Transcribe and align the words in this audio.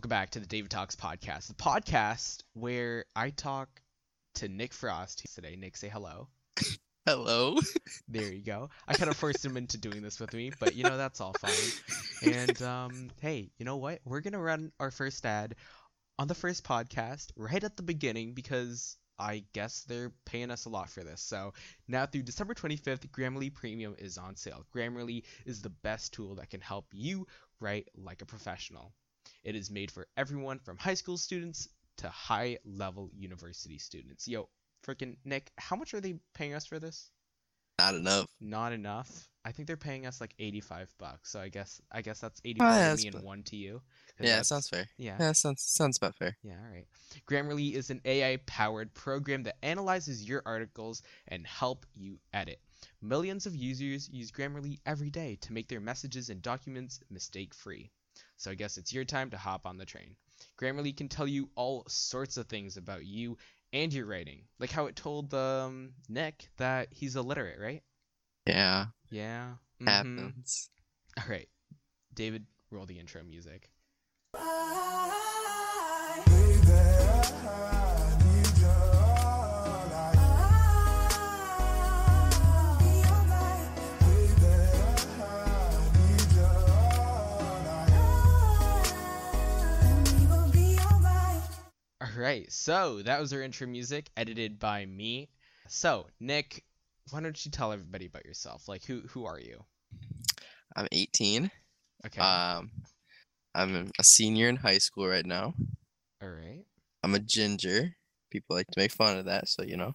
welcome 0.00 0.08
back 0.08 0.30
to 0.30 0.40
the 0.40 0.46
David 0.46 0.70
Talks 0.70 0.96
podcast, 0.96 1.48
the 1.48 1.52
podcast 1.52 2.42
where 2.54 3.04
I 3.14 3.28
talk 3.28 3.68
to 4.36 4.48
Nick 4.48 4.72
Frost 4.72 5.26
today. 5.34 5.56
Nick, 5.56 5.76
say 5.76 5.90
hello. 5.90 6.28
Hello. 7.04 7.58
There 8.08 8.32
you 8.32 8.42
go. 8.42 8.70
I 8.88 8.94
kind 8.94 9.10
of 9.10 9.18
forced 9.18 9.44
him 9.44 9.58
into 9.58 9.76
doing 9.76 10.00
this 10.00 10.18
with 10.18 10.32
me, 10.32 10.52
but 10.58 10.74
you 10.74 10.84
know 10.84 10.96
that's 10.96 11.20
all 11.20 11.34
fine. 11.38 12.32
And 12.32 12.62
um, 12.62 13.10
hey, 13.20 13.50
you 13.58 13.66
know 13.66 13.76
what? 13.76 14.00
We're 14.06 14.22
gonna 14.22 14.40
run 14.40 14.72
our 14.80 14.90
first 14.90 15.26
ad 15.26 15.54
on 16.18 16.28
the 16.28 16.34
first 16.34 16.64
podcast 16.64 17.32
right 17.36 17.62
at 17.62 17.76
the 17.76 17.82
beginning 17.82 18.32
because 18.32 18.96
I 19.18 19.44
guess 19.52 19.82
they're 19.82 20.12
paying 20.24 20.50
us 20.50 20.64
a 20.64 20.70
lot 20.70 20.88
for 20.88 21.04
this. 21.04 21.20
So 21.20 21.52
now 21.88 22.06
through 22.06 22.22
December 22.22 22.54
25th, 22.54 23.06
Grammarly 23.10 23.52
Premium 23.52 23.96
is 23.98 24.16
on 24.16 24.34
sale. 24.34 24.64
Grammarly 24.74 25.24
is 25.44 25.60
the 25.60 25.68
best 25.68 26.14
tool 26.14 26.36
that 26.36 26.48
can 26.48 26.62
help 26.62 26.86
you 26.90 27.26
write 27.60 27.90
like 27.94 28.22
a 28.22 28.26
professional. 28.26 28.94
It 29.42 29.56
is 29.56 29.70
made 29.70 29.90
for 29.90 30.06
everyone 30.16 30.58
from 30.58 30.76
high 30.76 30.94
school 30.94 31.16
students 31.16 31.68
to 31.98 32.08
high 32.08 32.58
level 32.64 33.10
university 33.14 33.78
students. 33.78 34.28
Yo, 34.28 34.48
freaking 34.86 35.16
Nick, 35.24 35.50
how 35.58 35.76
much 35.76 35.94
are 35.94 36.00
they 36.00 36.16
paying 36.34 36.54
us 36.54 36.66
for 36.66 36.78
this? 36.78 37.10
Not 37.78 37.94
enough. 37.94 38.26
Not 38.40 38.72
enough. 38.72 39.28
I 39.42 39.52
think 39.52 39.66
they're 39.66 39.76
paying 39.78 40.06
us 40.06 40.20
like 40.20 40.34
85 40.38 40.92
bucks. 40.98 41.30
So 41.30 41.40
I 41.40 41.48
guess 41.48 41.80
I 41.90 42.02
guess 42.02 42.20
that's 42.20 42.42
85 42.44 42.74
yeah, 42.74 42.94
to 42.94 43.02
me 43.02 43.08
and 43.08 43.24
1 43.24 43.42
to 43.44 43.56
you. 43.56 43.80
Yeah, 44.18 44.26
that's- 44.26 44.48
sounds 44.48 44.68
fair. 44.68 44.86
Yeah. 44.98 45.16
Yeah, 45.18 45.32
sounds 45.32 45.62
sounds 45.62 45.96
about 45.96 46.14
fair. 46.14 46.36
Yeah, 46.42 46.58
all 46.62 46.70
right. 46.70 46.86
Grammarly 47.26 47.72
is 47.72 47.88
an 47.88 48.02
AI 48.04 48.36
powered 48.44 48.92
program 48.92 49.42
that 49.44 49.56
analyzes 49.64 50.28
your 50.28 50.42
articles 50.44 51.00
and 51.28 51.46
help 51.46 51.86
you 51.94 52.18
edit. 52.34 52.60
Millions 53.00 53.46
of 53.46 53.56
users 53.56 54.10
use 54.10 54.30
Grammarly 54.30 54.78
every 54.84 55.08
day 55.08 55.36
to 55.40 55.54
make 55.54 55.68
their 55.68 55.80
messages 55.80 56.28
and 56.28 56.42
documents 56.42 57.00
mistake 57.08 57.54
free. 57.54 57.90
So 58.36 58.50
I 58.50 58.54
guess 58.54 58.78
it's 58.78 58.92
your 58.92 59.04
time 59.04 59.30
to 59.30 59.36
hop 59.36 59.66
on 59.66 59.76
the 59.76 59.84
train. 59.84 60.16
Grammarly 60.58 60.96
can 60.96 61.08
tell 61.08 61.26
you 61.26 61.50
all 61.54 61.84
sorts 61.88 62.36
of 62.36 62.46
things 62.46 62.76
about 62.76 63.04
you 63.04 63.36
and 63.72 63.92
your 63.92 64.06
writing, 64.06 64.42
like 64.58 64.70
how 64.70 64.86
it 64.86 64.96
told 64.96 65.32
um, 65.34 65.92
Nick 66.08 66.48
that 66.56 66.88
he's 66.90 67.16
illiterate, 67.16 67.60
right? 67.60 67.82
Yeah, 68.46 68.86
Yeah. 69.10 69.54
mhm. 69.80 69.86
happens. 69.88 70.70
All 71.18 71.24
right. 71.28 71.48
David, 72.14 72.46
roll 72.70 72.86
the 72.86 72.98
intro 72.98 73.22
music. 73.22 73.70
Right, 92.20 92.50
so 92.52 93.02
that 93.02 93.20
was 93.20 93.32
our 93.32 93.42
intro 93.42 93.66
music, 93.66 94.10
edited 94.16 94.58
by 94.58 94.86
me. 94.86 95.28
So, 95.68 96.06
Nick, 96.20 96.64
why 97.10 97.20
don't 97.20 97.44
you 97.44 97.50
tell 97.50 97.72
everybody 97.72 98.06
about 98.06 98.24
yourself? 98.24 98.68
Like, 98.68 98.84
who 98.84 99.00
who 99.08 99.24
are 99.24 99.38
you? 99.40 99.64
I'm 100.76 100.86
18. 100.92 101.50
Okay. 102.06 102.20
Um, 102.20 102.70
I'm 103.54 103.90
a 103.98 104.04
senior 104.04 104.48
in 104.48 104.56
high 104.56 104.78
school 104.78 105.06
right 105.08 105.26
now. 105.26 105.54
all 106.22 106.28
right. 106.28 106.64
I'm 107.02 107.14
a 107.14 107.18
ginger. 107.18 107.96
People 108.30 108.54
like 108.56 108.66
to 108.68 108.80
make 108.80 108.92
fun 108.92 109.18
of 109.18 109.24
that, 109.24 109.48
so 109.48 109.62
you 109.62 109.76
know. 109.76 109.92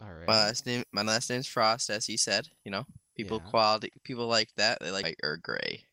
All 0.00 0.12
right. 0.12 0.26
My 0.26 0.46
last 0.46 0.66
name, 0.66 0.84
my 0.92 1.02
last 1.02 1.28
name's 1.30 1.46
Frost, 1.46 1.90
as 1.90 2.06
he 2.06 2.16
said. 2.16 2.48
You 2.64 2.70
know, 2.72 2.86
people 3.16 3.40
Yeah. 3.44 3.50
quality, 3.50 3.92
people 4.02 4.26
like 4.26 4.48
that. 4.56 4.78
They 4.80 4.90
like 4.90 5.04
white 5.04 5.20
or 5.22 5.36
gray. 5.36 5.84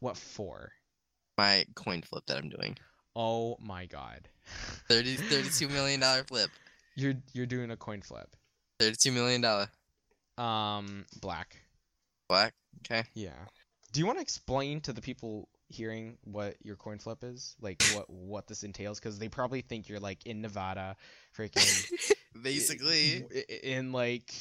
What 0.00 0.16
for? 0.16 0.72
My 1.36 1.64
coin 1.74 2.02
flip 2.02 2.24
that 2.26 2.36
I'm 2.36 2.48
doing. 2.50 2.76
Oh 3.16 3.56
my 3.60 3.86
God. 3.86 4.28
30, 4.88 5.16
32 5.16 5.68
million 5.68 6.00
dollar 6.00 6.24
flip. 6.24 6.50
You're 6.96 7.14
you're 7.32 7.46
doing 7.46 7.70
a 7.70 7.76
coin 7.76 8.02
flip. 8.02 8.34
32 8.80 9.12
million 9.12 9.40
dollar 9.40 9.68
Um, 10.38 11.04
black. 11.20 11.56
black. 12.28 12.54
Okay. 12.84 13.04
Yeah. 13.14 13.32
Do 13.92 14.00
you 14.00 14.06
want 14.06 14.18
to 14.18 14.22
explain 14.22 14.80
to 14.82 14.92
the 14.92 15.00
people 15.00 15.48
hearing 15.68 16.16
what 16.24 16.56
your 16.62 16.76
coin 16.76 16.98
flip 16.98 17.22
is? 17.22 17.56
Like 17.60 17.82
what 17.94 18.08
what 18.10 18.46
this 18.46 18.62
entails? 18.62 18.98
Because 19.00 19.18
they 19.18 19.28
probably 19.28 19.60
think 19.62 19.88
you're 19.88 20.00
like 20.00 20.26
in 20.26 20.40
Nevada, 20.40 20.96
freaking 21.36 21.90
Basically, 22.42 23.24
i- 23.34 23.44
i- 23.50 23.60
in 23.64 23.92
like 23.92 24.32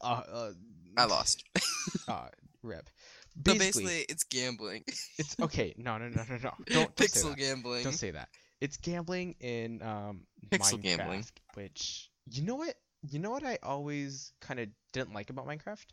uh, 0.00 0.22
uh 0.32 0.50
I 0.96 1.04
lost. 1.04 1.44
uh 2.08 2.28
rip. 2.62 2.90
But 3.36 3.58
Basically, 3.58 3.84
basically, 3.84 4.06
it's 4.08 4.24
gambling. 4.24 4.84
it's 5.18 5.36
okay. 5.42 5.74
No, 5.76 5.98
no, 5.98 6.08
no, 6.08 6.22
no, 6.28 6.36
no. 6.36 6.52
Don't, 6.66 6.98
say 6.98 7.06
Pixel 7.06 7.36
gambling. 7.36 7.84
Don't 7.84 7.92
say 7.92 8.10
that. 8.10 8.28
It's 8.60 8.78
gambling 8.78 9.34
in 9.40 9.82
um 9.82 10.22
Pixel 10.48 10.78
Minecraft, 10.78 10.82
gambling. 10.82 11.24
which 11.54 12.10
you 12.30 12.42
know 12.42 12.54
what 12.54 12.74
you 13.10 13.18
know 13.18 13.30
what 13.30 13.44
I 13.44 13.58
always 13.62 14.32
kind 14.40 14.58
of 14.58 14.68
didn't 14.92 15.12
like 15.12 15.28
about 15.28 15.46
Minecraft. 15.46 15.84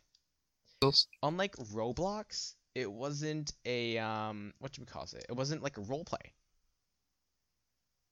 Unlike 1.22 1.56
Roblox, 1.72 2.54
it 2.74 2.90
wasn't 2.90 3.52
a 3.66 3.98
um 3.98 4.54
what 4.58 4.78
you 4.78 4.86
call 4.86 5.02
it? 5.02 5.26
It 5.28 5.36
wasn't 5.36 5.62
like 5.62 5.76
a 5.76 5.82
role 5.82 6.04
play. 6.04 6.32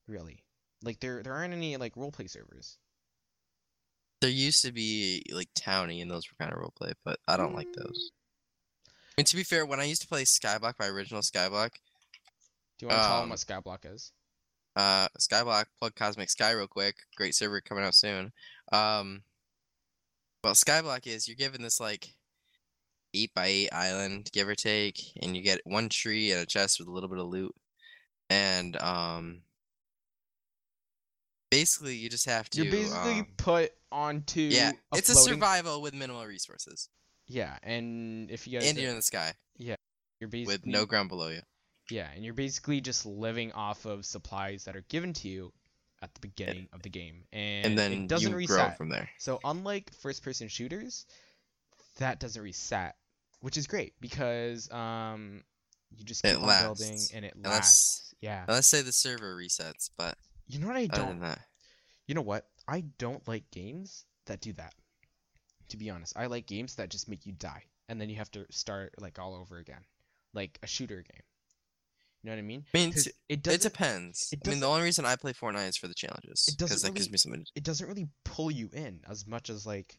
Really, 0.06 0.44
like 0.82 1.00
there 1.00 1.22
there 1.22 1.32
aren't 1.32 1.54
any 1.54 1.78
like 1.78 1.96
role 1.96 2.12
play 2.12 2.26
servers. 2.26 2.76
There 4.20 4.30
used 4.30 4.62
to 4.62 4.72
be 4.72 5.24
like 5.32 5.48
Towny, 5.54 6.00
and 6.00 6.10
those 6.10 6.24
were 6.28 6.36
kind 6.44 6.52
of 6.52 6.60
role 6.60 6.74
play, 6.76 6.92
but 7.04 7.18
I 7.26 7.36
don't 7.36 7.54
like 7.54 7.72
those. 7.72 8.10
I 9.12 9.20
mean, 9.20 9.26
to 9.26 9.36
be 9.36 9.42
fair, 9.44 9.66
when 9.66 9.80
I 9.80 9.84
used 9.84 10.02
to 10.02 10.08
play 10.08 10.24
Skyblock, 10.24 10.74
my 10.78 10.86
original 10.86 11.20
Skyblock, 11.20 11.70
Do 12.78 12.86
you 12.86 12.88
want 12.88 13.02
to 13.02 13.06
tell 13.06 13.16
them 13.16 13.24
Um, 13.24 13.28
what 13.30 13.38
Skyblock 13.38 13.94
is? 13.94 14.12
uh, 14.76 15.08
Skyblock, 15.20 15.66
plug 15.78 15.94
Cosmic 15.94 16.30
Sky 16.30 16.52
real 16.52 16.66
quick. 16.66 16.96
Great 17.16 17.34
server 17.34 17.60
coming 17.60 17.84
out 17.84 17.94
soon. 17.94 18.32
Um, 18.72 19.22
well, 20.42 20.54
Skyblock 20.54 21.06
is 21.06 21.28
you're 21.28 21.36
given 21.36 21.62
this 21.62 21.78
like 21.78 22.08
eight 23.14 23.32
by 23.34 23.46
eight 23.46 23.68
island, 23.70 24.30
give 24.32 24.48
or 24.48 24.54
take, 24.54 24.98
and 25.20 25.36
you 25.36 25.42
get 25.42 25.60
one 25.64 25.90
tree 25.90 26.32
and 26.32 26.40
a 26.40 26.46
chest 26.46 26.78
with 26.78 26.88
a 26.88 26.90
little 26.90 27.10
bit 27.10 27.18
of 27.18 27.26
loot, 27.26 27.54
and 28.30 28.80
um, 28.80 29.42
basically 31.50 31.94
you 31.94 32.08
just 32.08 32.24
have 32.24 32.48
to. 32.50 32.62
You're 32.62 32.72
basically 32.72 33.20
um, 33.20 33.26
put 33.36 33.72
onto 33.92 34.40
yeah, 34.40 34.72
a 34.92 34.96
it's 34.96 35.10
a 35.10 35.14
survival 35.14 35.82
with 35.82 35.92
minimal 35.94 36.24
resources, 36.24 36.88
Yeah, 37.32 37.56
and 37.62 38.30
if 38.30 38.46
you 38.46 38.58
guys 38.58 38.68
and 38.68 38.78
you're 38.78 38.90
in 38.90 38.96
the 38.96 39.02
sky 39.02 39.32
Yeah, 39.56 39.76
you're 40.20 40.28
basically 40.28 40.54
with 40.54 40.66
no 40.66 40.84
ground 40.86 41.08
below 41.08 41.28
you. 41.28 41.40
Yeah, 41.90 42.08
and 42.14 42.24
you're 42.24 42.34
basically 42.34 42.80
just 42.80 43.06
living 43.06 43.52
off 43.52 43.84
of 43.86 44.04
supplies 44.04 44.64
that 44.64 44.76
are 44.76 44.84
given 44.88 45.12
to 45.14 45.28
you 45.28 45.52
at 46.02 46.12
the 46.14 46.20
beginning 46.20 46.68
of 46.72 46.82
the 46.82 46.88
game, 46.90 47.24
and, 47.32 47.66
and 47.66 47.78
then 47.78 47.92
it 47.92 48.08
doesn't 48.08 48.30
you 48.32 48.36
reset. 48.36 48.56
grow 48.56 48.70
from 48.76 48.88
there. 48.90 49.08
So 49.18 49.40
unlike 49.44 49.92
first-person 50.00 50.48
shooters, 50.48 51.06
that 51.98 52.18
doesn't 52.20 52.42
reset, 52.42 52.96
which 53.40 53.56
is 53.56 53.66
great 53.66 53.94
because 54.00 54.70
um, 54.72 55.42
you 55.96 56.04
just 56.04 56.24
It 56.24 56.34
keep 56.36 56.42
on 56.42 56.62
building 56.62 56.98
and 57.14 57.24
it 57.24 57.34
Unless- 57.36 57.52
lasts. 57.52 58.14
Yeah. 58.20 58.44
Let's 58.46 58.68
say 58.68 58.82
the 58.82 58.92
server 58.92 59.36
resets, 59.36 59.90
but 59.96 60.16
You 60.46 60.60
know 60.60 60.66
what 60.68 60.76
I 60.76 60.86
don't? 60.86 61.22
You 62.06 62.14
know 62.14 62.20
what? 62.22 62.46
I 62.68 62.82
don't 62.98 63.26
like 63.26 63.50
games 63.50 64.04
that 64.26 64.40
do 64.40 64.52
that. 64.54 64.74
To 65.72 65.78
be 65.78 65.88
honest, 65.88 66.12
I 66.16 66.26
like 66.26 66.46
games 66.46 66.74
that 66.74 66.90
just 66.90 67.08
make 67.08 67.24
you 67.24 67.32
die, 67.32 67.64
and 67.88 67.98
then 67.98 68.10
you 68.10 68.16
have 68.16 68.30
to 68.32 68.44
start 68.50 68.92
like 68.98 69.18
all 69.18 69.34
over 69.34 69.56
again, 69.56 69.80
like 70.34 70.58
a 70.62 70.66
shooter 70.66 70.96
game. 70.96 71.22
You 72.22 72.28
know 72.28 72.32
what 72.36 72.40
I 72.40 72.42
mean? 72.42 72.64
I 72.74 72.78
mean, 72.78 72.92
it 73.30 73.46
it 73.48 73.62
depends. 73.62 74.28
it 74.32 74.40
I 74.46 74.50
mean, 74.50 74.60
the 74.60 74.68
only 74.68 74.82
reason 74.82 75.06
I 75.06 75.16
play 75.16 75.32
Fortnite 75.32 75.70
is 75.70 75.78
for 75.78 75.88
the 75.88 75.94
challenges 75.94 76.44
It 76.46 76.58
doesn't 76.58 76.74
because 76.74 76.82
that 76.82 76.94
gives 76.94 77.06
really- 77.06 77.12
me 77.12 77.18
something. 77.18 77.46
it 77.54 77.64
doesn't 77.64 77.88
really 77.88 78.06
pull 78.26 78.50
you 78.50 78.68
in 78.74 79.00
as 79.08 79.26
much 79.26 79.48
as 79.48 79.64
like 79.64 79.98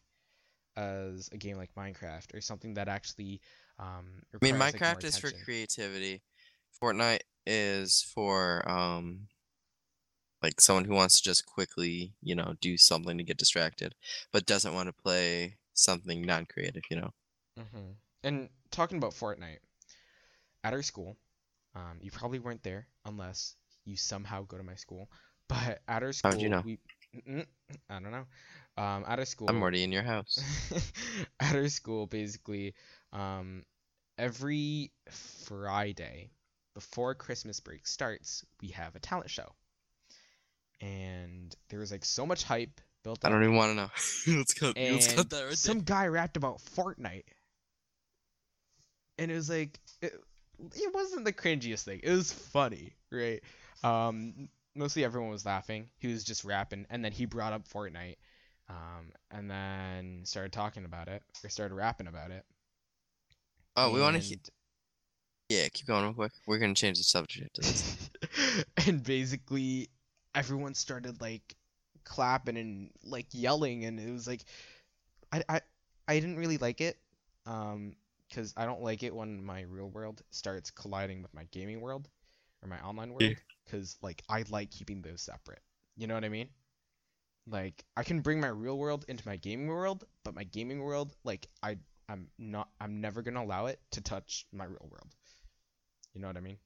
as 0.76 1.28
a 1.32 1.36
game 1.36 1.56
like 1.56 1.74
Minecraft 1.74 2.34
or 2.34 2.40
something 2.40 2.74
that 2.74 2.86
actually 2.86 3.40
um 3.80 4.22
I 4.32 4.38
mean, 4.40 4.54
requires, 4.54 4.74
like, 4.74 4.80
Minecraft 4.80 5.04
is 5.04 5.18
for 5.18 5.32
creativity. 5.44 6.22
Fortnite 6.80 7.22
is 7.46 8.00
for 8.14 8.62
um, 8.70 9.26
like 10.40 10.60
someone 10.60 10.84
who 10.84 10.94
wants 10.94 11.16
to 11.16 11.22
just 11.24 11.44
quickly, 11.46 12.12
you 12.22 12.36
know, 12.36 12.54
do 12.60 12.78
something 12.78 13.18
to 13.18 13.24
get 13.24 13.38
distracted, 13.38 13.96
but 14.32 14.46
doesn't 14.46 14.72
want 14.72 14.88
to 14.88 14.92
play 14.92 15.56
something 15.74 16.22
non-creative. 16.22 16.82
You 16.90 16.96
know. 17.00 17.10
Mhm. 17.58 17.94
And 18.22 18.48
talking 18.70 18.98
about 18.98 19.12
Fortnite, 19.12 19.58
at 20.64 20.72
our 20.72 20.82
school, 20.82 21.16
um, 21.74 21.98
you 22.00 22.10
probably 22.10 22.38
weren't 22.38 22.62
there 22.62 22.86
unless 23.04 23.54
you 23.84 23.96
somehow 23.96 24.42
go 24.44 24.56
to 24.56 24.62
my 24.62 24.74
school. 24.74 25.10
But 25.46 25.82
at 25.86 26.02
our 26.02 26.12
school, 26.14 26.32
How'd 26.32 26.40
you 26.40 26.48
know? 26.48 26.62
we, 26.64 26.78
I 27.90 28.00
don't 28.00 28.10
know. 28.10 28.24
Um, 28.82 29.04
at 29.06 29.18
our 29.18 29.26
school, 29.26 29.48
I'm 29.48 29.60
already 29.60 29.84
in 29.84 29.92
your 29.92 30.02
house. 30.02 30.38
at 31.40 31.54
our 31.54 31.68
school, 31.68 32.06
basically, 32.06 32.74
um, 33.12 33.62
every 34.16 34.90
Friday 35.10 36.30
before 36.72 37.14
Christmas 37.14 37.60
break 37.60 37.86
starts, 37.86 38.42
we 38.62 38.68
have 38.68 38.96
a 38.96 39.00
talent 39.00 39.28
show. 39.28 39.52
And 40.80 41.54
there 41.68 41.80
was 41.80 41.92
like 41.92 42.06
so 42.06 42.26
much 42.26 42.42
hype 42.44 42.80
built 43.04 43.24
I 43.24 43.28
don't 43.28 43.42
even 43.44 43.54
want 43.54 43.70
to 43.70 43.76
know. 43.76 43.90
let's 44.38 44.54
cut. 44.54 44.76
Let's 44.76 45.12
cut 45.12 45.30
that 45.30 45.44
right 45.44 45.56
some 45.56 45.80
guy 45.80 46.08
rapped 46.08 46.36
about 46.36 46.58
Fortnite. 46.58 47.24
And 49.18 49.30
it 49.30 49.34
was 49.34 49.48
like, 49.48 49.78
it, 50.02 50.12
it 50.74 50.92
wasn't 50.92 51.24
the 51.24 51.32
cringiest 51.32 51.84
thing. 51.84 52.00
It 52.02 52.10
was 52.10 52.32
funny, 52.32 52.94
right? 53.12 53.40
Um, 53.84 54.48
mostly 54.74 55.04
everyone 55.04 55.30
was 55.30 55.46
laughing. 55.46 55.88
He 55.98 56.08
was 56.08 56.24
just 56.24 56.44
rapping, 56.44 56.86
and 56.90 57.04
then 57.04 57.12
he 57.12 57.26
brought 57.26 57.52
up 57.52 57.68
Fortnite, 57.68 58.16
um, 58.68 59.12
and 59.30 59.48
then 59.48 60.22
started 60.24 60.52
talking 60.52 60.84
about 60.84 61.06
it, 61.06 61.22
or 61.44 61.50
started 61.50 61.74
rapping 61.74 62.08
about 62.08 62.32
it. 62.32 62.44
Oh, 63.76 63.92
we 63.92 64.00
want 64.00 64.20
to. 64.20 64.32
and- 64.32 64.50
Yeah, 65.48 65.68
keep 65.68 65.86
going 65.86 66.02
real 66.04 66.14
quick. 66.14 66.32
We're 66.46 66.58
gonna 66.58 66.74
change 66.74 66.98
the 66.98 67.04
subject 67.04 67.58
and 68.86 69.02
basically 69.02 69.90
everyone 70.34 70.74
started 70.74 71.20
like 71.20 71.54
clapping 72.04 72.56
and 72.56 72.90
like 73.04 73.26
yelling 73.32 73.84
and 73.84 73.98
it 74.00 74.10
was 74.12 74.26
like 74.26 74.44
I 75.32 75.42
I, 75.48 75.60
I 76.08 76.14
didn't 76.20 76.36
really 76.38 76.58
like 76.58 76.80
it 76.80 76.98
um 77.46 77.96
because 78.28 78.54
I 78.56 78.64
don't 78.66 78.82
like 78.82 79.02
it 79.02 79.14
when 79.14 79.44
my 79.44 79.62
real 79.62 79.88
world 79.90 80.22
starts 80.30 80.70
colliding 80.70 81.22
with 81.22 81.34
my 81.34 81.44
gaming 81.52 81.80
world 81.80 82.08
or 82.62 82.68
my 82.68 82.80
online 82.80 83.12
world 83.12 83.22
Yeah. 83.22 83.34
because 83.64 83.96
like 84.02 84.22
I 84.28 84.44
like 84.50 84.70
keeping 84.70 85.02
those 85.02 85.22
separate 85.22 85.62
you 85.96 86.06
know 86.06 86.14
what 86.14 86.24
I 86.24 86.28
mean 86.28 86.48
like 87.46 87.84
I 87.96 88.02
can 88.04 88.20
bring 88.20 88.40
my 88.40 88.48
real 88.48 88.78
world 88.78 89.04
into 89.08 89.26
my 89.28 89.36
gaming 89.36 89.68
world 89.68 90.04
but 90.24 90.34
my 90.34 90.44
gaming 90.44 90.80
world 90.82 91.14
like 91.24 91.46
I 91.62 91.76
I'm 92.08 92.28
not 92.38 92.68
I'm 92.80 93.00
never 93.00 93.22
gonna 93.22 93.42
allow 93.42 93.66
it 93.66 93.80
to 93.92 94.00
touch 94.00 94.46
my 94.52 94.64
real 94.64 94.88
world 94.90 95.14
you 96.14 96.20
know 96.20 96.28
what 96.28 96.36
I 96.36 96.40
mean 96.40 96.58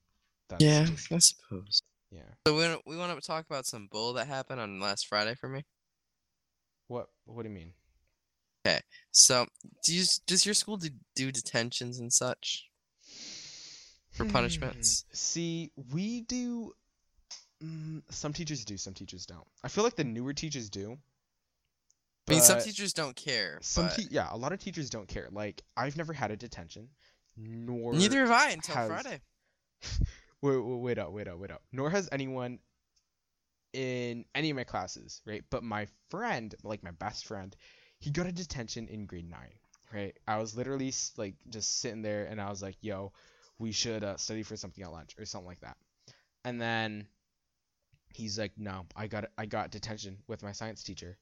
That's 0.48 0.62
yeah, 0.62 0.84
just- 0.84 1.12
I 1.12 1.18
suppose. 1.18 1.82
Yeah 2.10 2.22
So 2.46 2.56
we 2.56 2.76
we 2.86 2.96
want 2.96 3.18
to 3.20 3.26
talk 3.26 3.44
about 3.46 3.66
some 3.66 3.88
bull 3.90 4.12
that 4.14 4.26
happened 4.26 4.60
on 4.60 4.80
last 4.80 5.06
Friday 5.06 5.34
for 5.34 5.48
me. 5.48 5.64
What 6.86 7.08
what 7.26 7.42
do 7.42 7.48
you 7.48 7.54
mean? 7.54 7.72
Okay. 8.66 8.80
So, 9.12 9.46
do 9.84 9.94
you 9.94 10.04
does 10.26 10.44
your 10.44 10.54
school 10.54 10.76
do, 10.76 10.88
do 11.14 11.30
detentions 11.32 11.98
and 11.98 12.12
such? 12.12 12.66
For 14.10 14.24
punishments? 14.24 15.04
Hmm, 15.08 15.14
See, 15.14 15.72
we 15.92 16.22
do 16.22 16.72
mm, 17.62 18.02
some 18.10 18.32
teachers 18.32 18.64
do, 18.64 18.76
some 18.76 18.94
teachers 18.94 19.26
don't. 19.26 19.46
I 19.62 19.68
feel 19.68 19.84
like 19.84 19.96
the 19.96 20.04
newer 20.04 20.32
teachers 20.32 20.68
do. 20.68 20.98
I 22.26 22.32
mean, 22.32 22.40
some 22.40 22.60
teachers 22.60 22.92
don't 22.92 23.16
care. 23.16 23.58
some 23.62 23.86
but 23.86 23.94
te- 23.96 24.08
yeah, 24.10 24.28
a 24.30 24.36
lot 24.36 24.52
of 24.52 24.58
teachers 24.60 24.90
don't 24.90 25.08
care. 25.08 25.28
Like 25.30 25.62
I've 25.76 25.96
never 25.96 26.12
had 26.12 26.30
a 26.30 26.36
detention, 26.36 26.88
nor 27.36 27.92
neither 27.94 28.20
have 28.20 28.30
I 28.30 28.50
until 28.50 28.74
has- 28.74 28.88
Friday. 28.88 29.20
wait, 30.42 30.56
wait, 30.58 30.80
wait 30.80 30.98
up, 30.98 31.12
wait 31.12 31.28
up, 31.28 31.38
wait 31.38 31.50
up. 31.50 31.62
Nor 31.72 31.90
has 31.90 32.08
anyone 32.12 32.58
in 33.72 34.24
any 34.34 34.50
of 34.50 34.56
my 34.56 34.64
classes, 34.64 35.20
right? 35.26 35.44
But 35.50 35.62
my 35.62 35.86
friend, 36.10 36.54
like 36.62 36.82
my 36.82 36.90
best 36.92 37.26
friend, 37.26 37.54
he 37.98 38.10
got 38.10 38.26
a 38.26 38.32
detention 38.32 38.88
in 38.88 39.06
grade 39.06 39.28
nine, 39.28 39.52
right? 39.92 40.16
I 40.26 40.38
was 40.38 40.56
literally 40.56 40.92
like 41.16 41.34
just 41.50 41.80
sitting 41.80 42.02
there, 42.02 42.24
and 42.24 42.40
I 42.40 42.48
was 42.50 42.62
like, 42.62 42.76
"Yo, 42.80 43.12
we 43.58 43.72
should 43.72 44.04
uh, 44.04 44.16
study 44.16 44.42
for 44.42 44.56
something 44.56 44.84
at 44.84 44.92
lunch 44.92 45.14
or 45.18 45.24
something 45.24 45.48
like 45.48 45.60
that." 45.60 45.76
And 46.44 46.60
then 46.60 47.08
he's 48.14 48.38
like, 48.38 48.52
"No, 48.56 48.86
I 48.96 49.06
got 49.06 49.26
I 49.36 49.46
got 49.46 49.70
detention 49.70 50.18
with 50.26 50.42
my 50.42 50.52
science 50.52 50.82
teacher," 50.82 51.18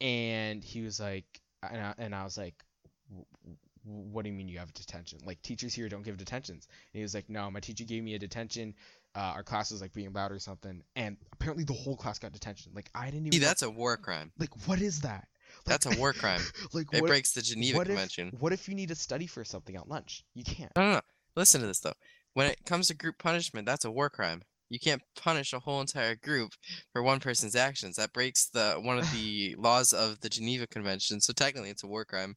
and 0.00 0.64
he 0.64 0.82
was 0.82 1.00
like, 1.00 1.26
and 1.62 1.80
I, 1.80 1.94
and 1.98 2.14
I 2.14 2.24
was 2.24 2.38
like, 2.38 2.64
"W- 3.10 3.26
w- 3.42 3.58
"What 3.86 4.22
do 4.24 4.30
you 4.30 4.34
mean 4.36 4.48
you 4.48 4.58
have 4.58 4.68
a 4.68 4.72
detention? 4.72 5.20
Like 5.24 5.40
teachers 5.42 5.72
here 5.74 5.88
don't 5.88 6.02
give 6.02 6.16
detentions." 6.16 6.66
And 6.92 6.98
he 6.98 7.02
was 7.02 7.14
like, 7.14 7.30
"No, 7.30 7.50
my 7.50 7.60
teacher 7.60 7.84
gave 7.84 8.02
me 8.02 8.14
a 8.14 8.18
detention. 8.18 8.74
Uh, 9.14 9.32
our 9.34 9.42
class 9.42 9.70
was 9.70 9.80
like 9.80 9.94
being 9.94 10.12
loud 10.12 10.30
or 10.32 10.38
something, 10.38 10.82
and 10.94 11.16
apparently 11.32 11.64
the 11.64 11.72
whole 11.72 11.96
class 11.96 12.18
got 12.18 12.32
detention. 12.32 12.72
Like 12.74 12.90
I 12.94 13.06
didn't 13.06 13.26
even. 13.28 13.32
See, 13.32 13.44
that's 13.44 13.62
a 13.62 13.70
war 13.70 13.96
crime. 13.96 14.32
like 14.38 14.50
what 14.66 14.80
is 14.80 15.00
that? 15.00 15.26
Like, 15.64 15.80
That's 15.80 15.96
a 15.96 15.98
war 15.98 16.12
crime. 16.22 16.40
like 16.72 16.86
It 16.92 17.00
what? 17.02 17.08
breaks 17.08 17.32
the 17.32 17.40
Geneva 17.40 17.78
what 17.78 17.86
Convention. 17.86 18.30
If, 18.34 18.40
what 18.40 18.52
if 18.52 18.68
you 18.68 18.74
need 18.74 18.88
to 18.88 18.94
study 18.94 19.26
for 19.26 19.44
something 19.44 19.76
at 19.76 19.88
lunch? 19.88 20.24
You 20.34 20.44
can't. 20.44 20.72
No, 20.76 20.82
no, 20.82 20.92
no. 20.94 21.00
Listen 21.36 21.60
to 21.60 21.66
this 21.66 21.80
though. 21.80 21.94
When 22.34 22.46
it 22.48 22.64
comes 22.66 22.88
to 22.88 22.94
group 22.94 23.16
punishment, 23.18 23.64
that's 23.66 23.84
a 23.84 23.90
war 23.90 24.10
crime. 24.10 24.42
You 24.68 24.80
can't 24.80 25.00
punish 25.16 25.52
a 25.52 25.60
whole 25.60 25.80
entire 25.80 26.16
group 26.16 26.50
for 26.92 27.02
one 27.02 27.20
person's 27.20 27.54
actions. 27.54 27.96
That 27.96 28.12
breaks 28.12 28.48
the 28.48 28.74
one 28.82 28.98
of 28.98 29.10
the 29.14 29.54
laws 29.56 29.92
of 29.92 30.20
the 30.20 30.28
Geneva 30.28 30.66
Convention. 30.66 31.20
So 31.20 31.32
technically, 31.32 31.70
it's 31.70 31.84
a 31.84 31.86
war 31.88 32.04
crime. 32.04 32.34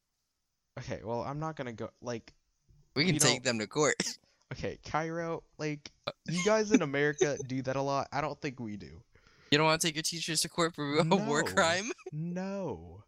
Okay, 0.78 1.00
well 1.04 1.22
I'm 1.22 1.38
not 1.40 1.56
gonna 1.56 1.72
go 1.72 1.90
like. 2.00 2.32
We 2.96 3.04
can 3.06 3.18
take 3.18 3.42
them 3.42 3.58
to 3.58 3.66
court. 3.66 3.96
Okay, 4.52 4.80
Cairo, 4.84 5.44
like 5.58 5.92
you 6.28 6.42
guys 6.44 6.72
in 6.72 6.82
America 6.82 7.38
do 7.46 7.62
that 7.62 7.76
a 7.76 7.80
lot. 7.82 8.08
I 8.12 8.20
don't 8.20 8.36
think 8.40 8.58
we 8.58 8.76
do. 8.76 9.00
You 9.52 9.58
don't 9.58 9.64
want 9.64 9.80
to 9.80 9.86
take 9.86 9.94
your 9.94 10.02
teachers 10.02 10.40
to 10.40 10.48
court 10.48 10.74
for 10.74 10.98
a 10.98 11.04
war 11.04 11.44
crime? 11.44 11.92
No. 12.12 13.04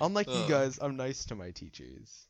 Unlike 0.00 0.26
you 0.28 0.42
guys, 0.48 0.80
I'm 0.82 0.96
nice 0.96 1.24
to 1.26 1.36
my 1.36 1.52
teachers. 1.52 2.26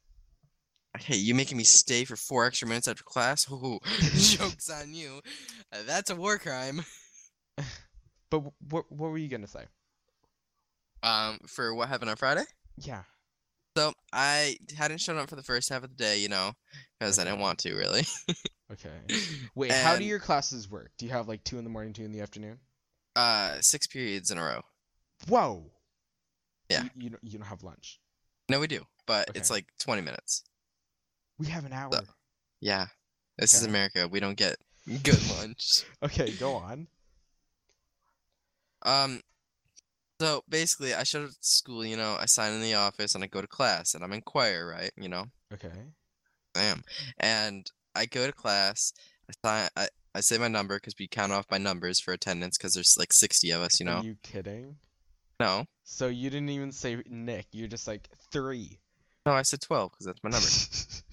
Hey, 0.98 1.16
you 1.16 1.34
making 1.34 1.56
me 1.56 1.64
stay 1.64 2.04
for 2.04 2.14
four 2.14 2.44
extra 2.44 2.68
minutes 2.68 2.88
after 2.88 3.02
class? 3.04 3.50
Ooh, 3.50 3.78
jokes 4.12 4.68
on 4.68 4.92
you. 4.92 5.22
Uh, 5.72 5.78
that's 5.86 6.10
a 6.10 6.14
war 6.14 6.36
crime. 6.36 6.84
But 8.28 8.40
wh- 8.40 8.70
what 8.72 8.92
what 8.92 9.10
were 9.10 9.18
you 9.18 9.28
gonna 9.28 9.46
say? 9.46 9.64
Um, 11.02 11.38
for 11.46 11.74
what 11.74 11.88
happened 11.88 12.10
on 12.10 12.16
Friday? 12.16 12.44
Yeah. 12.76 13.04
So 13.76 13.92
I 14.12 14.56
hadn't 14.76 15.02
shown 15.02 15.18
up 15.18 15.28
for 15.28 15.36
the 15.36 15.42
first 15.42 15.68
half 15.68 15.84
of 15.84 15.90
the 15.90 15.96
day, 15.96 16.18
you 16.18 16.28
know, 16.30 16.52
because 16.98 17.18
I 17.18 17.24
didn't 17.24 17.40
want 17.40 17.58
to 17.60 17.74
really. 17.74 18.06
Okay. 18.72 18.90
Wait, 19.54 19.70
how 19.70 19.96
do 19.96 20.04
your 20.04 20.18
classes 20.18 20.70
work? 20.70 20.90
Do 20.98 21.06
you 21.06 21.12
have 21.12 21.28
like 21.28 21.44
two 21.44 21.58
in 21.58 21.64
the 21.64 21.70
morning, 21.70 21.92
two 21.92 22.04
in 22.04 22.10
the 22.10 22.20
afternoon? 22.20 22.58
Uh, 23.14 23.56
six 23.60 23.86
periods 23.86 24.30
in 24.30 24.38
a 24.38 24.42
row. 24.42 24.62
Whoa. 25.28 25.70
Yeah. 26.70 26.82
You, 26.82 26.90
you 26.96 27.10
don't 27.10 27.22
you 27.22 27.38
don't 27.38 27.46
have 27.46 27.62
lunch. 27.62 28.00
No, 28.48 28.58
we 28.58 28.66
do, 28.66 28.82
but 29.06 29.30
it's 29.34 29.50
like 29.50 29.66
20 29.80 30.02
minutes. 30.02 30.42
We 31.38 31.46
have 31.46 31.64
an 31.64 31.72
hour. 31.72 31.90
Yeah, 32.60 32.86
this 33.38 33.54
is 33.54 33.64
America. 33.64 34.08
We 34.08 34.20
don't 34.20 34.36
get 34.36 34.56
good 35.02 35.20
lunch. 35.38 35.84
Okay, 36.02 36.30
go 36.32 36.54
on. 36.54 36.86
Um, 38.82 39.20
so 40.20 40.42
basically, 40.48 40.94
I 40.94 41.02
showed 41.02 41.24
up 41.24 41.30
to 41.30 41.36
school. 41.40 41.84
You 41.84 41.96
know, 41.96 42.16
I 42.20 42.26
sign 42.26 42.52
in 42.54 42.62
the 42.62 42.74
office 42.74 43.14
and 43.14 43.22
I 43.24 43.26
go 43.26 43.40
to 43.40 43.46
class, 43.46 43.94
and 43.94 44.02
I'm 44.04 44.12
in 44.12 44.22
choir, 44.22 44.66
right? 44.66 44.90
You 44.96 45.08
know, 45.08 45.24
Okay. 45.52 45.70
I 46.56 46.62
am, 46.62 46.82
and 47.20 47.70
I 47.94 48.06
go 48.06 48.26
to 48.26 48.32
class. 48.32 48.92
I 49.30 49.32
sign. 49.48 49.68
I, 49.76 49.88
I 50.14 50.20
say 50.20 50.38
my 50.38 50.48
number 50.48 50.76
because 50.76 50.94
we 50.98 51.06
count 51.08 51.32
off 51.32 51.46
by 51.48 51.58
numbers 51.58 52.00
for 52.00 52.12
attendance 52.14 52.56
because 52.56 52.72
there's 52.72 52.96
like 52.98 53.12
60 53.12 53.50
of 53.50 53.60
us. 53.60 53.78
You 53.80 53.86
know, 53.86 53.96
Are 53.98 54.04
you 54.04 54.16
kidding? 54.22 54.76
no, 55.38 55.66
So 55.84 56.06
you 56.08 56.30
didn't 56.30 56.48
even 56.48 56.72
say 56.72 57.02
Nick. 57.10 57.46
You're 57.52 57.68
just 57.68 57.86
like 57.86 58.08
three. 58.32 58.78
no, 59.26 59.32
I 59.32 59.42
said 59.42 59.60
12 59.60 59.90
because 59.92 60.06
that's 60.06 60.24
my 60.24 60.30
number. 60.30 60.48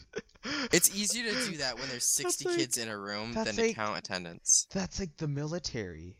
It's 0.73 0.93
easier 0.95 1.23
to 1.31 1.51
do 1.51 1.57
that 1.57 1.77
when 1.79 1.87
there's 1.89 2.05
60 2.07 2.45
like- 2.49 2.57
kids 2.57 2.77
in 2.77 2.89
a 2.89 2.97
room 2.97 3.33
than 3.33 3.45
to 3.45 3.61
like- 3.61 3.75
count 3.75 3.97
attendance. 3.97 4.67
That's 4.73 4.99
like 4.99 5.15
the 5.17 5.27
military. 5.27 6.15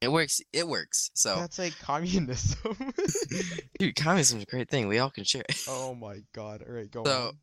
It 0.00 0.12
works. 0.12 0.40
It 0.52 0.66
works. 0.68 1.10
So, 1.14 1.36
That's 1.36 1.58
like 1.58 1.76
communism. 1.80 2.76
dude, 3.78 3.96
communism's 3.96 4.42
a 4.44 4.46
great 4.46 4.68
thing. 4.70 4.86
We 4.88 4.98
all 5.00 5.10
can 5.10 5.24
share. 5.24 5.42
it. 5.48 5.64
oh 5.68 5.94
my 5.94 6.20
god. 6.34 6.62
All 6.66 6.72
right, 6.74 6.90
go 6.90 7.04
So, 7.04 7.28
on. 7.28 7.38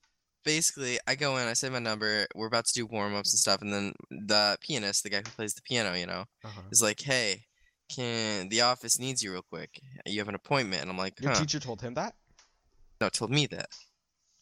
basically, 0.45 0.97
I 1.05 1.15
go 1.15 1.37
in, 1.37 1.47
I 1.47 1.53
say 1.53 1.69
my 1.69 1.79
number, 1.79 2.27
we're 2.33 2.47
about 2.47 2.65
to 2.65 2.73
do 2.73 2.85
warm 2.85 3.13
ups 3.15 3.33
and 3.33 3.39
stuff, 3.39 3.61
and 3.61 3.73
then 3.73 3.93
the 4.09 4.57
pianist, 4.61 5.03
the 5.03 5.09
guy 5.09 5.17
who 5.17 5.23
plays 5.35 5.53
the 5.53 5.61
piano, 5.63 5.97
you 5.97 6.05
know, 6.05 6.25
Uh-huh. 6.45 6.61
is 6.71 6.81
like, 6.81 7.01
"Hey, 7.01 7.43
can 7.89 8.47
the 8.49 8.61
office 8.61 8.97
needs 8.99 9.21
you 9.21 9.31
real 9.33 9.41
quick? 9.41 9.81
You 10.05 10.19
have 10.19 10.29
an 10.29 10.35
appointment." 10.35 10.81
And 10.81 10.89
I'm 10.89 10.97
like, 10.97 11.19
Your 11.19 11.31
"Huh?" 11.33 11.39
teacher 11.41 11.59
told 11.59 11.81
him 11.81 11.93
that? 11.95 12.15
No, 13.01 13.09
told 13.09 13.31
me 13.31 13.47
that. 13.47 13.67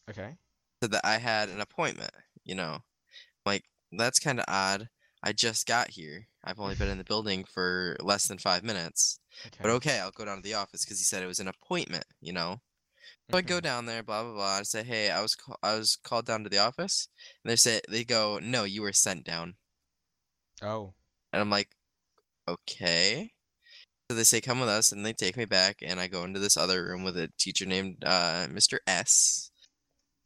Okay. 0.08 0.36
Said 0.82 0.92
that 0.92 1.04
I 1.04 1.18
had 1.18 1.48
an 1.48 1.60
appointment. 1.60 2.12
You 2.44 2.54
know, 2.54 2.78
like 3.44 3.64
that's 3.90 4.18
kind 4.20 4.38
of 4.38 4.44
odd. 4.46 4.88
I 5.22 5.32
just 5.32 5.66
got 5.66 5.90
here. 5.90 6.28
I've 6.44 6.60
only 6.60 6.74
been 6.74 6.88
in 6.90 6.98
the 6.98 7.04
building 7.04 7.44
for 7.44 7.96
less 8.00 8.28
than 8.28 8.38
five 8.38 8.62
minutes. 8.62 9.18
Okay. 9.46 9.58
But 9.62 9.70
okay, 9.72 9.98
I'll 10.00 10.10
go 10.10 10.24
down 10.24 10.36
to 10.36 10.42
the 10.42 10.54
office 10.54 10.84
because 10.84 10.98
he 10.98 11.04
said 11.04 11.22
it 11.22 11.26
was 11.26 11.40
an 11.40 11.48
appointment. 11.48 12.04
You 12.20 12.32
know. 12.32 12.60
So 13.30 13.38
I 13.38 13.42
go 13.42 13.58
Mhm. 13.58 13.62
down 13.62 13.86
there, 13.86 14.02
blah 14.02 14.22
blah 14.22 14.32
blah. 14.34 14.58
I 14.58 14.62
say, 14.64 14.82
"Hey, 14.84 15.10
I 15.10 15.20
was 15.22 15.34
ca- 15.34 15.56
I 15.62 15.74
was 15.74 15.96
called 15.96 16.26
down 16.26 16.44
to 16.44 16.50
the 16.50 16.58
office," 16.58 17.08
and 17.42 17.50
they 17.50 17.56
say 17.56 17.80
they 17.88 18.04
go, 18.04 18.38
"No, 18.42 18.64
you 18.64 18.82
were 18.82 18.92
sent 18.92 19.24
down." 19.24 19.56
Oh. 20.62 20.94
And 21.32 21.40
I'm 21.40 21.50
like, 21.50 21.70
"Okay." 22.48 23.32
So 24.10 24.16
they 24.16 24.24
say, 24.24 24.40
"Come 24.40 24.60
with 24.60 24.68
us," 24.68 24.92
and 24.92 25.04
they 25.04 25.12
take 25.14 25.36
me 25.36 25.46
back, 25.46 25.78
and 25.82 25.98
I 25.98 26.06
go 26.08 26.24
into 26.24 26.40
this 26.40 26.56
other 26.56 26.84
room 26.84 27.02
with 27.04 27.16
a 27.16 27.28
teacher 27.38 27.66
named 27.66 28.04
uh, 28.04 28.46
Mr. 28.50 28.78
S. 28.86 29.50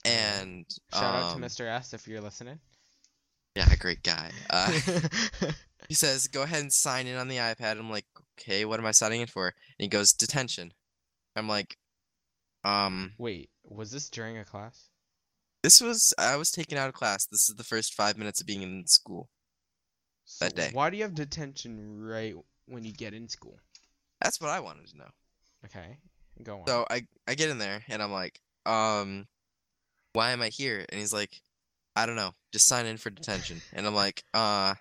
And 0.05 0.67
Shout 0.93 1.15
out 1.15 1.31
to 1.31 1.37
um, 1.37 1.43
Mr. 1.43 1.67
S 1.69 1.93
if 1.95 2.07
you're 2.09 2.21
listening. 2.21 2.59
Yeah, 3.55 3.75
great 3.77 4.03
guy. 4.03 4.31
Uh, 4.51 4.73
he 5.89 5.95
says, 5.95 6.29
"Go 6.29 6.43
ahead 6.43 6.61
and 6.61 6.73
sign 6.73 7.07
in 7.07 7.17
on 7.17 7.29
the 7.29 7.37
iPad." 7.37 7.79
I'm 7.79 7.91
like, 7.91 8.07
"Okay, 8.39 8.65
what 8.65 8.79
am 8.79 8.87
I 8.87 8.93
signing 8.93 9.21
in 9.23 9.27
for?" 9.27 9.47
And 9.49 9.55
he 9.79 9.89
goes, 9.89 10.13
"Detention." 10.13 10.73
I'm 11.35 11.49
like, 11.49 11.79
"Um." 12.65 13.15
Wait, 13.19 13.51
was 13.65 13.91
this 13.91 14.09
during 14.09 14.39
a 14.39 14.45
class? 14.45 14.91
This 15.63 15.81
was 15.81 16.15
I 16.19 16.37
was 16.37 16.51
taken 16.51 16.79
out 16.79 16.89
of 16.89 16.95
class. 16.95 17.27
This 17.27 17.49
is 17.49 17.57
the 17.57 17.65
first 17.65 17.95
five 17.95 18.17
minutes 18.17 18.41
of 18.41 18.47
being 18.47 18.63
in 18.63 18.87
school. 18.87 19.29
So 20.25 20.45
That 20.45 20.55
day. 20.55 20.71
Why 20.73 20.91
do 20.91 20.97
you 20.97 21.03
have 21.03 21.15
detention 21.15 22.01
right 22.01 22.35
when 22.67 22.85
you 22.85 22.93
get 22.93 23.15
in 23.15 23.29
school? 23.29 23.59
That's 24.21 24.41
what 24.41 24.51
I 24.51 24.61
wanted 24.61 24.89
to 24.89 24.99
know. 24.99 25.11
Okay, 25.65 25.99
go 26.43 26.61
on. 26.61 26.67
So 26.67 26.87
I 26.91 27.07
I 27.27 27.35
get 27.35 27.51
in 27.51 27.59
there 27.59 27.83
and 27.89 28.03
I'm 28.03 28.13
like, 28.13 28.41
um, 28.67 29.27
why 30.13 30.31
am 30.33 30.43
I 30.43 30.49
here? 30.49 30.85
And 30.89 31.01
he's 31.01 31.13
like, 31.13 31.41
I 31.97 32.07
don't 32.07 32.17
know, 32.17 32.35
just 32.53 32.67
sign 32.67 32.87
in 32.87 32.97
for 32.97 33.11
detention. 33.11 33.61
And 33.73 33.87
I'm 33.87 33.95
like, 33.95 34.23
uh, 34.35 34.75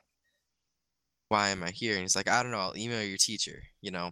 why 1.30 1.50
am 1.50 1.64
I 1.64 1.72
here? 1.72 1.94
And 1.94 2.02
he's 2.02 2.16
like, 2.16 2.30
I 2.30 2.42
don't 2.42 2.52
know, 2.52 2.60
I'll 2.60 2.78
email 2.78 3.04
your 3.04 3.18
teacher, 3.18 3.62
you 3.82 3.92
know. 3.92 4.12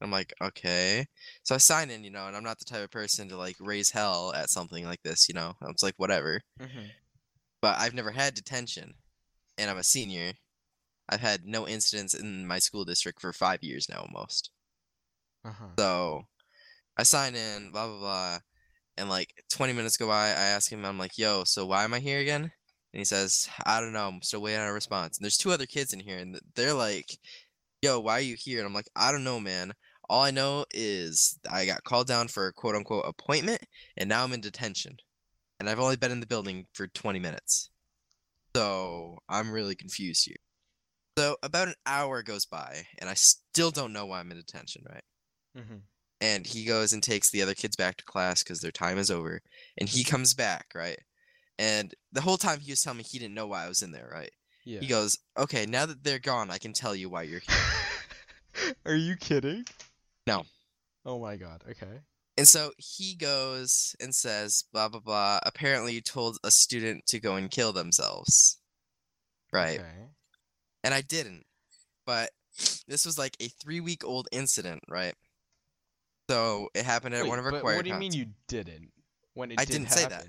I'm 0.00 0.10
like, 0.10 0.34
okay. 0.42 1.06
So 1.42 1.54
I 1.54 1.58
sign 1.58 1.90
in, 1.90 2.04
you 2.04 2.10
know, 2.10 2.26
and 2.26 2.36
I'm 2.36 2.44
not 2.44 2.58
the 2.58 2.66
type 2.66 2.84
of 2.84 2.90
person 2.90 3.28
to 3.28 3.36
like 3.36 3.56
raise 3.60 3.90
hell 3.90 4.32
at 4.34 4.50
something 4.50 4.84
like 4.84 5.02
this, 5.02 5.28
you 5.28 5.34
know. 5.34 5.54
I 5.62 5.66
was 5.66 5.82
like, 5.82 5.94
whatever. 5.96 6.42
Mm-hmm. 6.60 6.86
But 7.62 7.78
I've 7.78 7.94
never 7.94 8.10
had 8.10 8.34
detention, 8.34 8.94
and 9.56 9.70
I'm 9.70 9.78
a 9.78 9.82
senior. 9.82 10.32
I've 11.08 11.20
had 11.20 11.46
no 11.46 11.66
incidents 11.66 12.14
in 12.14 12.46
my 12.46 12.58
school 12.58 12.84
district 12.84 13.20
for 13.20 13.32
five 13.32 13.62
years 13.62 13.88
now, 13.88 14.00
almost. 14.00 14.50
Uh-huh. 15.44 15.66
So 15.78 16.22
I 16.98 17.04
sign 17.04 17.34
in, 17.34 17.70
blah 17.70 17.86
blah 17.86 17.98
blah, 17.98 18.38
and 18.98 19.08
like 19.08 19.44
20 19.50 19.72
minutes 19.72 19.96
go 19.96 20.08
by. 20.08 20.28
I 20.28 20.48
ask 20.52 20.70
him, 20.70 20.84
I'm 20.84 20.98
like, 20.98 21.16
"Yo, 21.16 21.44
so 21.44 21.64
why 21.64 21.84
am 21.84 21.94
I 21.94 22.00
here 22.00 22.20
again?" 22.20 22.52
And 22.96 23.00
he 23.02 23.04
says, 23.04 23.46
"I 23.66 23.78
don't 23.78 23.92
know. 23.92 24.08
I'm 24.08 24.22
still 24.22 24.40
waiting 24.40 24.58
on 24.58 24.68
a 24.68 24.72
response." 24.72 25.18
And 25.18 25.24
there's 25.24 25.36
two 25.36 25.52
other 25.52 25.66
kids 25.66 25.92
in 25.92 26.00
here, 26.00 26.16
and 26.16 26.40
they're 26.54 26.72
like, 26.72 27.18
"Yo, 27.82 28.00
why 28.00 28.14
are 28.14 28.20
you 28.20 28.36
here?" 28.38 28.58
And 28.58 28.66
I'm 28.66 28.72
like, 28.72 28.88
"I 28.96 29.12
don't 29.12 29.22
know, 29.22 29.38
man. 29.38 29.74
All 30.08 30.22
I 30.22 30.30
know 30.30 30.64
is 30.72 31.38
I 31.50 31.66
got 31.66 31.84
called 31.84 32.06
down 32.06 32.28
for 32.28 32.46
a 32.46 32.54
quote 32.54 32.74
unquote 32.74 33.04
appointment, 33.06 33.60
and 33.98 34.08
now 34.08 34.24
I'm 34.24 34.32
in 34.32 34.40
detention, 34.40 34.96
and 35.60 35.68
I've 35.68 35.78
only 35.78 35.96
been 35.96 36.10
in 36.10 36.20
the 36.20 36.26
building 36.26 36.66
for 36.72 36.86
20 36.86 37.18
minutes. 37.18 37.68
So 38.54 39.18
I'm 39.28 39.50
really 39.52 39.74
confused 39.74 40.24
here." 40.24 40.36
So 41.18 41.36
about 41.42 41.68
an 41.68 41.74
hour 41.84 42.22
goes 42.22 42.46
by, 42.46 42.86
and 42.98 43.10
I 43.10 43.14
still 43.14 43.70
don't 43.70 43.92
know 43.92 44.06
why 44.06 44.20
I'm 44.20 44.30
in 44.30 44.38
detention, 44.38 44.84
right? 44.88 45.04
Mm-hmm. 45.58 45.76
and 46.22 46.46
he 46.46 46.64
goes 46.64 46.94
and 46.94 47.02
takes 47.02 47.30
the 47.30 47.42
other 47.42 47.54
kids 47.54 47.76
back 47.76 47.96
to 47.98 48.04
class 48.04 48.42
because 48.42 48.60
their 48.60 48.70
time 48.72 48.96
is 48.98 49.10
over 49.10 49.42
and 49.78 49.88
he 49.88 50.02
comes 50.04 50.32
back 50.34 50.66
right 50.74 50.98
and 51.58 51.94
the 52.12 52.20
whole 52.20 52.36
time 52.36 52.60
he 52.60 52.72
was 52.72 52.80
telling 52.82 52.98
me 52.98 53.04
he 53.04 53.18
didn't 53.18 53.34
know 53.34 53.46
why 53.46 53.64
i 53.64 53.68
was 53.68 53.82
in 53.82 53.90
there 53.92 54.08
right 54.12 54.30
Yeah. 54.64 54.80
he 54.80 54.86
goes 54.86 55.18
okay 55.38 55.66
now 55.66 55.86
that 55.86 56.02
they're 56.04 56.18
gone 56.18 56.50
i 56.50 56.58
can 56.58 56.72
tell 56.72 56.94
you 56.94 57.08
why 57.08 57.22
you're 57.22 57.40
here 57.40 57.56
Are 58.86 58.94
you 58.94 59.16
kidding? 59.16 59.66
No. 60.26 60.44
Oh 61.04 61.20
my 61.20 61.36
god. 61.36 61.62
Okay. 61.70 62.00
and 62.38 62.48
so 62.48 62.72
he 62.78 63.14
goes 63.14 63.94
and 64.00 64.14
says 64.14 64.64
blah 64.72 64.88
blah 64.88 65.00
blah 65.00 65.40
apparently 65.44 65.92
you 65.94 66.00
told 66.00 66.38
a 66.42 66.50
student 66.50 67.04
to 67.06 67.20
go 67.20 67.36
and 67.36 67.50
kill 67.50 67.72
themselves 67.74 68.58
right 69.52 69.78
Okay. 69.80 70.08
and 70.84 70.94
i 70.94 71.00
didn't 71.02 71.44
but 72.06 72.30
this 72.88 73.04
was 73.04 73.18
like 73.18 73.36
a 73.40 73.48
three 73.48 73.80
week 73.80 74.04
old 74.04 74.26
incident 74.32 74.82
right 74.88 75.14
so 76.30 76.68
it 76.74 76.84
happened 76.84 77.14
at 77.14 77.22
Wait, 77.22 77.28
one 77.28 77.38
of 77.38 77.44
our 77.44 77.50
but 77.52 77.60
choir 77.60 77.76
what 77.76 77.84
do 77.84 77.90
you 77.90 77.96
mean 77.96 78.12
you 78.12 78.26
didn't? 78.48 78.90
When 79.34 79.50
it 79.52 79.60
I 79.60 79.64
did 79.66 79.72
didn't 79.74 79.90
say 79.92 80.06
that. 80.06 80.26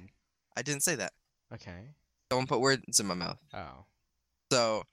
I 0.58 0.62
didn't 0.62 0.84
say 0.84 0.96
that 0.96 1.14
Okay. 1.54 1.80
don't 2.30 2.50
put 2.50 2.60
words 2.60 3.00
in 3.00 3.06
my 3.06 3.14
mouth 3.16 3.40
Oh. 3.54 3.86
so 4.52 4.84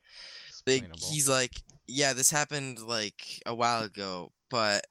They, 0.67 0.79
he's 1.11 1.29
like, 1.29 1.53
yeah, 1.87 2.13
this 2.15 2.31
happened 2.31 2.79
like 2.81 3.43
a 3.45 3.55
while 3.55 3.83
ago, 3.83 4.33
but 4.51 4.87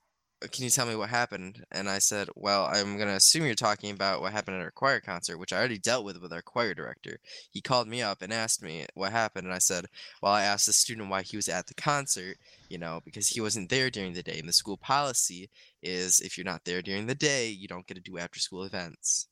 can 0.51 0.65
you 0.65 0.69
tell 0.69 0.85
me 0.85 0.95
what 0.95 1.09
happened? 1.09 1.63
And 1.71 1.89
I 1.89 1.99
said, 1.99 2.27
well, 2.35 2.65
I'm 2.65 2.97
gonna 2.97 3.15
assume 3.15 3.45
you're 3.45 3.55
talking 3.55 3.91
about 3.91 4.19
what 4.21 4.33
happened 4.33 4.57
at 4.57 4.63
our 4.63 4.71
choir 4.71 4.99
concert, 4.99 5.37
which 5.37 5.53
I 5.53 5.57
already 5.57 5.79
dealt 5.79 6.03
with 6.05 6.21
with 6.21 6.33
our 6.33 6.41
choir 6.41 6.73
director. 6.73 7.17
He 7.49 7.61
called 7.61 7.87
me 7.87 8.01
up 8.01 8.21
and 8.21 8.31
asked 8.33 8.61
me 8.61 8.85
what 8.93 9.11
happened, 9.13 9.47
and 9.47 9.55
I 9.55 9.59
said, 9.59 9.85
well, 10.21 10.33
I 10.33 10.43
asked 10.43 10.65
the 10.67 10.73
student 10.73 11.09
why 11.09 11.21
he 11.23 11.37
was 11.37 11.47
at 11.49 11.65
the 11.67 11.73
concert, 11.75 12.37
you 12.69 12.77
know, 12.77 12.99
because 13.05 13.29
he 13.29 13.39
wasn't 13.41 13.69
there 13.69 13.89
during 13.89 14.13
the 14.13 14.21
day, 14.23 14.37
and 14.37 14.47
the 14.49 14.53
school 14.53 14.77
policy 14.77 15.49
is 15.81 16.19
if 16.19 16.37
you're 16.37 16.45
not 16.53 16.65
there 16.65 16.81
during 16.81 17.07
the 17.07 17.15
day, 17.15 17.47
you 17.49 17.67
don't 17.69 17.87
get 17.87 17.95
to 17.95 18.01
do 18.01 18.17
after 18.17 18.39
school 18.41 18.63
events. 18.65 19.27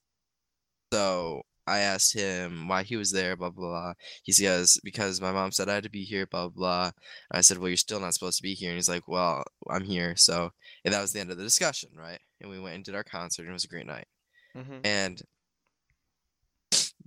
So 0.91 1.43
I 1.67 1.79
asked 1.79 2.13
him 2.13 2.67
why 2.67 2.83
he 2.83 2.97
was 2.97 3.11
there, 3.11 3.35
blah 3.37 3.49
blah 3.49 3.69
blah. 3.69 3.93
He 4.23 4.31
says, 4.31 4.77
because 4.83 5.21
my 5.21 5.31
mom 5.31 5.51
said 5.51 5.69
I 5.69 5.75
had 5.75 5.83
to 5.83 5.89
be 5.89 6.03
here, 6.03 6.25
blah, 6.25 6.49
blah, 6.49 6.89
blah. 6.89 6.91
I 7.31 7.41
said, 7.41 7.57
well, 7.59 7.69
you're 7.69 7.77
still 7.77 7.99
not 7.99 8.13
supposed 8.13 8.37
to 8.37 8.43
be 8.43 8.53
here. 8.53 8.69
And 8.69 8.77
he's 8.77 8.89
like, 8.89 9.07
well, 9.07 9.43
I'm 9.69 9.83
here. 9.85 10.15
So 10.15 10.51
and 10.83 10.93
that 10.93 11.01
was 11.01 11.13
the 11.13 11.19
end 11.19 11.31
of 11.31 11.37
the 11.37 11.43
discussion, 11.43 11.91
right? 11.95 12.19
And 12.41 12.49
we 12.49 12.59
went 12.59 12.75
and 12.75 12.83
did 12.83 12.95
our 12.95 13.03
concert, 13.03 13.43
and 13.43 13.51
it 13.51 13.53
was 13.53 13.63
a 13.65 13.69
great 13.69 13.87
night. 13.87 14.07
Mhm. 14.55 14.81
And 14.83 15.21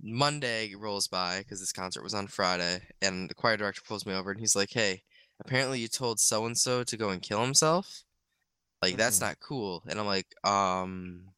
Monday 0.01 0.73
rolls 0.75 1.07
by 1.07 1.39
because 1.39 1.59
this 1.59 1.71
concert 1.71 2.03
was 2.03 2.13
on 2.13 2.27
Friday, 2.27 2.81
and 3.01 3.29
the 3.29 3.35
choir 3.35 3.57
director 3.57 3.81
pulls 3.87 4.05
me 4.05 4.13
over 4.13 4.31
and 4.31 4.39
he's 4.39 4.55
like, 4.55 4.71
hey, 4.71 5.01
apparently 5.39 5.79
you 5.79 5.87
told 5.87 6.19
so 6.19 6.45
and 6.45 6.57
so 6.57 6.83
to 6.83 6.97
go 6.97 7.09
and 7.09 7.21
kill 7.21 7.41
himself. 7.41 8.03
Like, 8.81 8.97
that's 8.97 9.17
Mhm. 9.17 9.21
not 9.21 9.39
cool. 9.39 9.83
And 9.87 9.99
I'm 9.99 10.05
like, 10.05 10.27
um, 10.43 11.33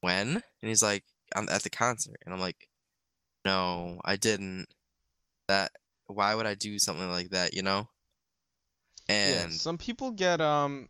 when? 0.00 0.28
And 0.36 0.68
he's 0.68 0.82
like, 0.82 1.04
I'm 1.34 1.48
at 1.48 1.62
the 1.62 1.70
concert. 1.70 2.16
And 2.24 2.34
I'm 2.34 2.40
like, 2.40 2.68
no, 3.44 4.00
I 4.04 4.16
didn't. 4.16 4.66
That, 5.48 5.72
why 6.06 6.34
would 6.34 6.46
I 6.46 6.54
do 6.54 6.78
something 6.78 7.08
like 7.08 7.30
that, 7.30 7.54
you 7.54 7.62
know? 7.62 7.88
Yeah, 9.08 9.14
And 9.44 9.52
some 9.52 9.78
people 9.78 10.10
get 10.10 10.40
um 10.40 10.88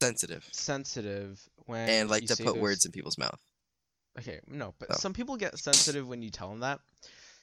sensitive 0.00 0.48
sensitive 0.52 1.46
when 1.66 1.88
and 1.88 2.10
like 2.10 2.24
to 2.26 2.36
put 2.36 2.44
those- 2.54 2.56
words 2.56 2.84
in 2.84 2.92
people's 2.92 3.18
mouth. 3.18 3.40
Okay, 4.18 4.40
no, 4.48 4.74
but 4.78 4.92
So. 4.92 4.98
some 4.98 5.12
people 5.12 5.36
get 5.36 5.58
sensitive 5.58 6.06
when 6.08 6.20
you 6.22 6.30
tell 6.30 6.50
them 6.50 6.60
that. 6.60 6.80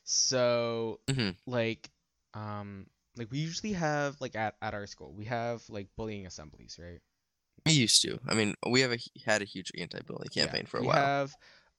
So, 0.04 1.00
Mhm. 1.08 1.36
like, 1.46 1.90
um, 2.34 2.88
like 3.16 3.32
we 3.32 3.40
usually 3.40 3.74
have 3.74 4.20
like 4.22 4.36
at 4.36 4.56
at 4.62 4.74
our 4.74 4.86
school 4.88 5.14
we 5.14 5.26
have 5.26 5.64
like 5.70 5.88
bullying 5.96 6.26
assemblies, 6.26 6.78
right? 6.82 7.02
We 7.66 7.74
used 7.74 8.02
to. 8.04 8.20
I 8.28 8.34
mean, 8.34 8.56
we 8.70 8.82
have 8.82 8.94
a, 8.94 9.00
had 9.26 9.42
a 9.42 9.46
huge 9.46 9.72
anti-bullying 9.78 10.30
Yeah, 10.34 10.44
campaign 10.46 10.66
for 10.68 10.78
a 10.78 10.82
we 10.82 10.88
while. 10.88 10.96
have 10.96 11.36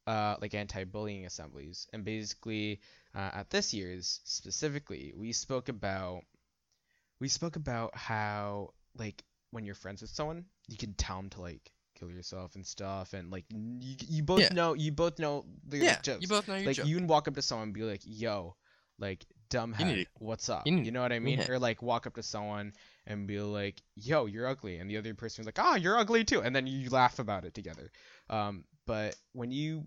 uh 0.09 0.37
like 0.41 0.55
anti-bullying 0.55 1.27
assemblies, 1.27 1.87
and 1.93 2.05
basically 2.05 2.81
uh, 3.15 3.31
at 3.41 3.51
this 3.51 3.75
year's 3.75 4.21
specifically, 4.25 5.13
we 5.17 5.33
spoke 5.33 5.69
about 5.69 6.23
we 7.21 7.29
spoke 7.29 7.57
about 7.57 7.97
how 7.97 8.73
like 8.97 9.23
when 9.51 9.65
you're 9.65 9.75
friends 9.75 10.01
with 10.03 10.11
someone, 10.11 10.45
you 10.69 10.77
can 10.77 10.95
tell 10.95 11.17
them 11.17 11.31
to 11.31 11.41
like 11.43 11.71
kill 11.99 12.11
yourself 12.11 12.55
and 12.55 12.67
stuff, 12.67 13.13
and 13.13 13.31
like 13.31 13.45
you 13.51 13.97
you 14.09 14.23
both 14.23 14.41
Yeah. 14.41 14.49
know 14.53 14.75
you 14.75 14.93
both 14.93 15.19
know 15.19 15.45
the 15.67 15.79
yeah, 15.79 16.01
jokes. 16.03 16.23
you 16.23 16.29
both 16.29 16.49
know 16.49 16.55
your 16.57 16.67
like 16.67 16.77
joke. 16.77 16.87
you 16.87 16.97
can 16.97 17.07
walk 17.07 17.29
up 17.29 17.35
to 17.35 17.43
someone 17.43 17.69
and 17.69 17.75
be 17.75 17.83
like, 17.83 18.03
"Yo, 18.05 18.57
like 18.99 19.27
dumbhead, 19.51 20.07
what's 20.19 20.49
up?" 20.49 20.67
you 20.67 20.79
You, 20.85 20.91
know 20.93 21.03
what 21.03 21.13
I 21.13 21.19
mean? 21.19 21.39
yeah. 21.41 21.51
Or 21.51 21.59
like 21.59 21.83
walk 21.83 22.07
up 22.07 22.15
to 22.15 22.23
someone 22.23 22.73
and 23.07 23.27
be 23.27 23.41
like, 23.41 23.83
"Yo, 23.97 24.27
you're 24.27 24.47
ugly," 24.47 24.79
and 24.79 24.89
the 24.89 24.97
other 24.97 25.15
person's 25.15 25.47
like, 25.47 25.59
"Ah, 25.59 25.75
you're 25.77 25.99
ugly 25.99 26.25
too," 26.25 26.41
and 26.43 26.55
then 26.55 26.67
you 26.67 26.89
laugh 26.91 27.19
about 27.19 27.45
it 27.45 27.55
together. 27.55 27.91
Um, 28.31 28.65
but 28.87 29.17
when 29.33 29.51
you 29.51 29.87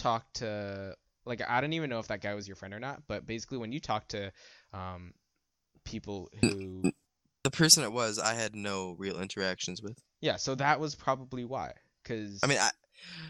talk 0.00 0.32
to 0.34 0.94
like 1.26 1.42
I 1.48 1.60
don't 1.60 1.72
even 1.74 1.90
know 1.90 1.98
if 1.98 2.08
that 2.08 2.20
guy 2.20 2.34
was 2.34 2.48
your 2.48 2.56
friend 2.56 2.74
or 2.74 2.80
not, 2.80 3.02
but 3.06 3.26
basically 3.26 3.58
when 3.58 3.72
you 3.72 3.80
talk 3.80 4.08
to 4.08 4.32
um 4.72 5.12
people 5.84 6.30
who 6.40 6.82
The 7.44 7.50
person 7.50 7.84
it 7.84 7.92
was, 7.92 8.18
I 8.18 8.34
had 8.34 8.54
no 8.54 8.94
real 8.98 9.20
interactions 9.20 9.82
with. 9.82 9.98
yeah, 10.20 10.36
so 10.36 10.54
that 10.56 10.78
was 10.78 10.94
probably 10.94 11.44
why. 11.44 11.72
Cause 12.04 12.40
I 12.42 12.46
mean, 12.46 12.58
I, 12.58 12.70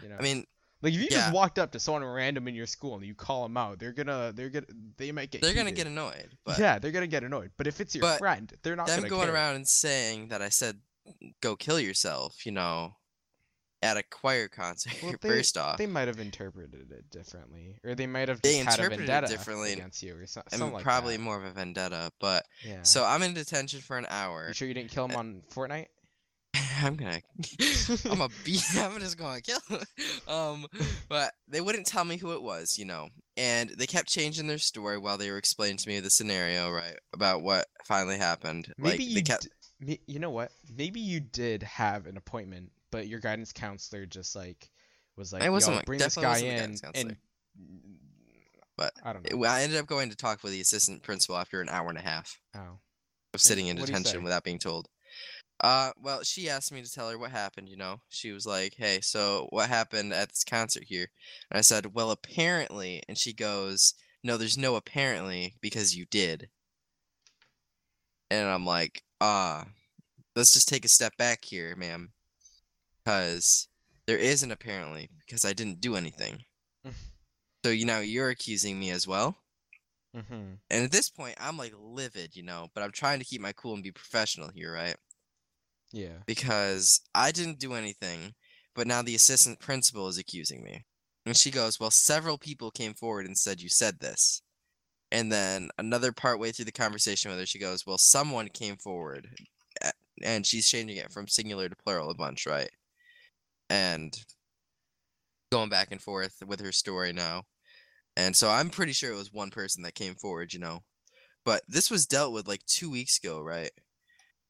you 0.03 0.09
know, 0.09 0.17
I 0.19 0.21
mean, 0.21 0.45
like 0.81 0.93
if 0.93 0.99
you 0.99 1.07
yeah. 1.11 1.17
just 1.17 1.33
walked 1.33 1.59
up 1.59 1.71
to 1.73 1.79
someone 1.79 2.03
random 2.03 2.47
in 2.47 2.55
your 2.55 2.65
school 2.65 2.95
and 2.95 3.05
you 3.05 3.15
call 3.15 3.43
them 3.43 3.55
out, 3.57 3.79
they're 3.79 3.93
gonna 3.93 4.31
they're 4.35 4.49
gonna 4.49 4.65
they 4.97 5.11
might 5.11 5.31
get 5.31 5.41
they're 5.41 5.53
gonna 5.53 5.71
get 5.71 5.87
annoyed. 5.87 6.37
But 6.45 6.57
yeah, 6.59 6.79
they're 6.79 6.91
gonna 6.91 7.07
get 7.07 7.23
annoyed. 7.23 7.51
But 7.57 7.67
if 7.67 7.79
it's 7.79 7.93
your 7.95 8.17
friend, 8.17 8.51
they're 8.63 8.75
not 8.75 8.87
them 8.87 8.99
gonna 8.99 9.09
going 9.09 9.25
care. 9.27 9.33
around 9.33 9.55
and 9.55 9.67
saying 9.67 10.29
that 10.29 10.41
I 10.41 10.49
said 10.49 10.79
go 11.41 11.55
kill 11.55 11.79
yourself, 11.79 12.45
you 12.45 12.51
know, 12.51 12.93
at 13.83 13.97
a 13.97 14.03
choir 14.03 14.47
concert. 14.47 14.93
Well, 15.01 15.13
they, 15.21 15.27
first 15.29 15.57
off, 15.57 15.77
they 15.77 15.87
might 15.87 16.07
have 16.07 16.19
interpreted 16.19 16.91
it 16.91 17.09
differently, 17.09 17.77
or 17.83 17.95
they 17.95 18.07
might 18.07 18.29
have 18.29 18.41
They 18.41 18.53
just 18.63 18.69
had 18.69 18.79
a 18.79 18.83
interpreted 18.83 19.03
it 19.03 19.11
vendetta 19.11 19.27
differently, 19.27 19.73
against 19.73 20.03
you, 20.03 20.15
or 20.15 20.25
so, 20.27 20.41
I 20.41 20.43
mean, 20.55 20.59
something 20.59 20.73
like 20.75 20.83
probably 20.83 21.17
that. 21.17 21.23
more 21.23 21.37
of 21.37 21.43
a 21.43 21.51
vendetta. 21.51 22.11
But 22.19 22.45
Yeah. 22.65 22.83
so 22.83 23.03
I'm 23.05 23.23
in 23.23 23.33
detention 23.33 23.81
for 23.81 23.97
an 23.97 24.05
hour. 24.09 24.47
you 24.47 24.53
sure 24.53 24.67
you 24.67 24.73
didn't 24.73 24.91
kill 24.91 25.05
him 25.05 25.15
on 25.15 25.41
Fortnite? 25.53 25.87
I'm 26.83 26.95
gonna, 26.95 27.21
I'm 28.09 28.21
a 28.21 28.29
beat. 28.43 28.63
I'm 28.77 28.99
just 28.99 29.17
gonna 29.17 29.41
kill. 29.41 29.59
Him. 29.69 29.79
Um, 30.27 30.65
but 31.09 31.31
they 31.47 31.61
wouldn't 31.61 31.85
tell 31.87 32.03
me 32.03 32.17
who 32.17 32.33
it 32.33 32.41
was, 32.41 32.77
you 32.77 32.85
know, 32.85 33.07
and 33.37 33.69
they 33.77 33.85
kept 33.87 34.09
changing 34.09 34.47
their 34.47 34.57
story 34.57 34.97
while 34.97 35.17
they 35.17 35.31
were 35.31 35.37
explaining 35.37 35.77
to 35.77 35.87
me 35.87 35.99
the 36.01 36.09
scenario, 36.09 36.69
right, 36.71 36.95
about 37.13 37.41
what 37.41 37.67
finally 37.85 38.17
happened. 38.17 38.73
Maybe 38.77 38.89
like 38.89 38.99
you 39.09 39.15
they 39.15 39.21
kept, 39.21 39.47
d- 39.83 40.01
you 40.07 40.19
know 40.19 40.29
what? 40.31 40.51
Maybe 40.75 40.99
you 40.99 41.19
did 41.19 41.63
have 41.63 42.05
an 42.07 42.17
appointment, 42.17 42.71
but 42.91 43.07
your 43.07 43.19
guidance 43.19 43.51
counselor 43.51 44.05
just 44.05 44.35
like 44.35 44.69
was 45.17 45.33
like, 45.33 45.43
It 45.43 45.49
wasn't 45.49 45.85
bring 45.85 45.99
this 45.99 46.15
guy 46.15 46.37
in," 46.39 46.77
and 46.93 47.17
But 48.77 48.93
I 49.03 49.13
don't 49.13 49.29
know. 49.31 49.43
I 49.45 49.61
ended 49.63 49.79
up 49.79 49.85
going 49.85 50.09
to 50.09 50.15
talk 50.15 50.43
with 50.43 50.53
the 50.53 50.61
assistant 50.61 51.03
principal 51.03 51.37
after 51.37 51.61
an 51.61 51.69
hour 51.69 51.89
and 51.89 51.97
a 51.97 52.01
half 52.01 52.39
Oh. 52.55 52.79
of 53.33 53.41
sitting 53.41 53.67
in 53.67 53.77
say? 53.77 53.85
detention 53.85 54.23
without 54.23 54.43
being 54.43 54.59
told. 54.59 54.87
Uh, 55.59 55.91
well, 55.97 56.23
she 56.23 56.49
asked 56.49 56.71
me 56.71 56.81
to 56.81 56.89
tell 56.91 57.09
her 57.09 57.19
what 57.19 57.29
happened. 57.31 57.69
You 57.69 57.77
know, 57.77 58.01
she 58.09 58.31
was 58.31 58.47
like, 58.47 58.73
"Hey, 58.75 58.99
so 59.01 59.47
what 59.51 59.69
happened 59.69 60.11
at 60.13 60.29
this 60.29 60.43
concert 60.43 60.85
here?" 60.85 61.07
And 61.51 61.57
I 61.57 61.61
said, 61.61 61.93
"Well, 61.93 62.09
apparently," 62.09 63.03
and 63.07 63.15
she 63.17 63.31
goes, 63.33 63.93
"No, 64.23 64.37
there's 64.37 64.57
no 64.57 64.75
apparently 64.75 65.53
because 65.61 65.95
you 65.95 66.05
did." 66.07 66.49
And 68.31 68.47
I'm 68.47 68.65
like, 68.65 69.03
"Ah, 69.19 69.67
let's 70.35 70.51
just 70.51 70.67
take 70.67 70.85
a 70.85 70.89
step 70.89 71.15
back 71.17 71.45
here, 71.45 71.75
ma'am, 71.75 72.13
because 73.03 73.67
there 74.07 74.17
isn't 74.17 74.51
apparently 74.51 75.09
because 75.25 75.45
I 75.45 75.53
didn't 75.53 75.81
do 75.81 75.95
anything." 75.95 76.43
So 77.63 77.69
you 77.69 77.85
know 77.85 77.99
you're 77.99 78.29
accusing 78.29 78.79
me 78.79 78.89
as 78.91 79.07
well. 79.07 79.37
Mm-hmm. 80.15 80.55
And 80.69 80.83
at 80.83 80.91
this 80.91 81.09
point, 81.09 81.35
I'm 81.39 81.57
like 81.57 81.73
livid, 81.79 82.35
you 82.35 82.43
know, 82.43 82.67
but 82.73 82.83
I'm 82.83 82.91
trying 82.91 83.19
to 83.19 83.25
keep 83.25 83.41
my 83.41 83.53
cool 83.53 83.75
and 83.75 83.83
be 83.83 83.91
professional 83.91 84.49
here, 84.53 84.73
right? 84.73 84.95
Yeah. 85.93 86.17
Because 86.25 87.01
I 87.13 87.31
didn't 87.31 87.59
do 87.59 87.73
anything, 87.73 88.33
but 88.75 88.87
now 88.87 89.01
the 89.01 89.15
assistant 89.15 89.59
principal 89.59 90.07
is 90.07 90.17
accusing 90.17 90.63
me. 90.63 90.85
And 91.25 91.37
she 91.37 91.51
goes, 91.51 91.79
Well, 91.79 91.91
several 91.91 92.37
people 92.37 92.71
came 92.71 92.93
forward 92.93 93.25
and 93.25 93.37
said 93.37 93.61
you 93.61 93.69
said 93.69 93.99
this. 93.99 94.41
And 95.11 95.31
then 95.31 95.69
another 95.77 96.11
part 96.11 96.39
way 96.39 96.51
through 96.51 96.65
the 96.65 96.71
conversation 96.71 97.29
with 97.29 97.39
her, 97.39 97.45
she 97.45 97.59
goes, 97.59 97.85
Well, 97.85 97.97
someone 97.97 98.47
came 98.49 98.77
forward. 98.77 99.27
And 100.23 100.45
she's 100.45 100.67
changing 100.67 100.97
it 100.97 101.11
from 101.11 101.27
singular 101.27 101.69
to 101.69 101.75
plural 101.75 102.09
a 102.09 102.15
bunch, 102.15 102.45
right? 102.45 102.69
And 103.71 104.13
going 105.51 105.69
back 105.69 105.87
and 105.91 106.01
forth 106.01 106.35
with 106.45 106.59
her 106.59 106.71
story 106.73 107.13
now. 107.13 107.43
And 108.17 108.35
so 108.35 108.49
I'm 108.49 108.69
pretty 108.69 108.91
sure 108.91 109.11
it 109.11 109.17
was 109.17 109.31
one 109.31 109.49
person 109.49 109.83
that 109.83 109.95
came 109.95 110.15
forward, 110.15 110.53
you 110.53 110.59
know. 110.59 110.79
But 111.45 111.61
this 111.67 111.89
was 111.89 112.05
dealt 112.05 112.33
with 112.33 112.47
like 112.47 112.65
two 112.65 112.91
weeks 112.91 113.17
ago, 113.17 113.39
right? 113.41 113.71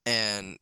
And 0.05 0.57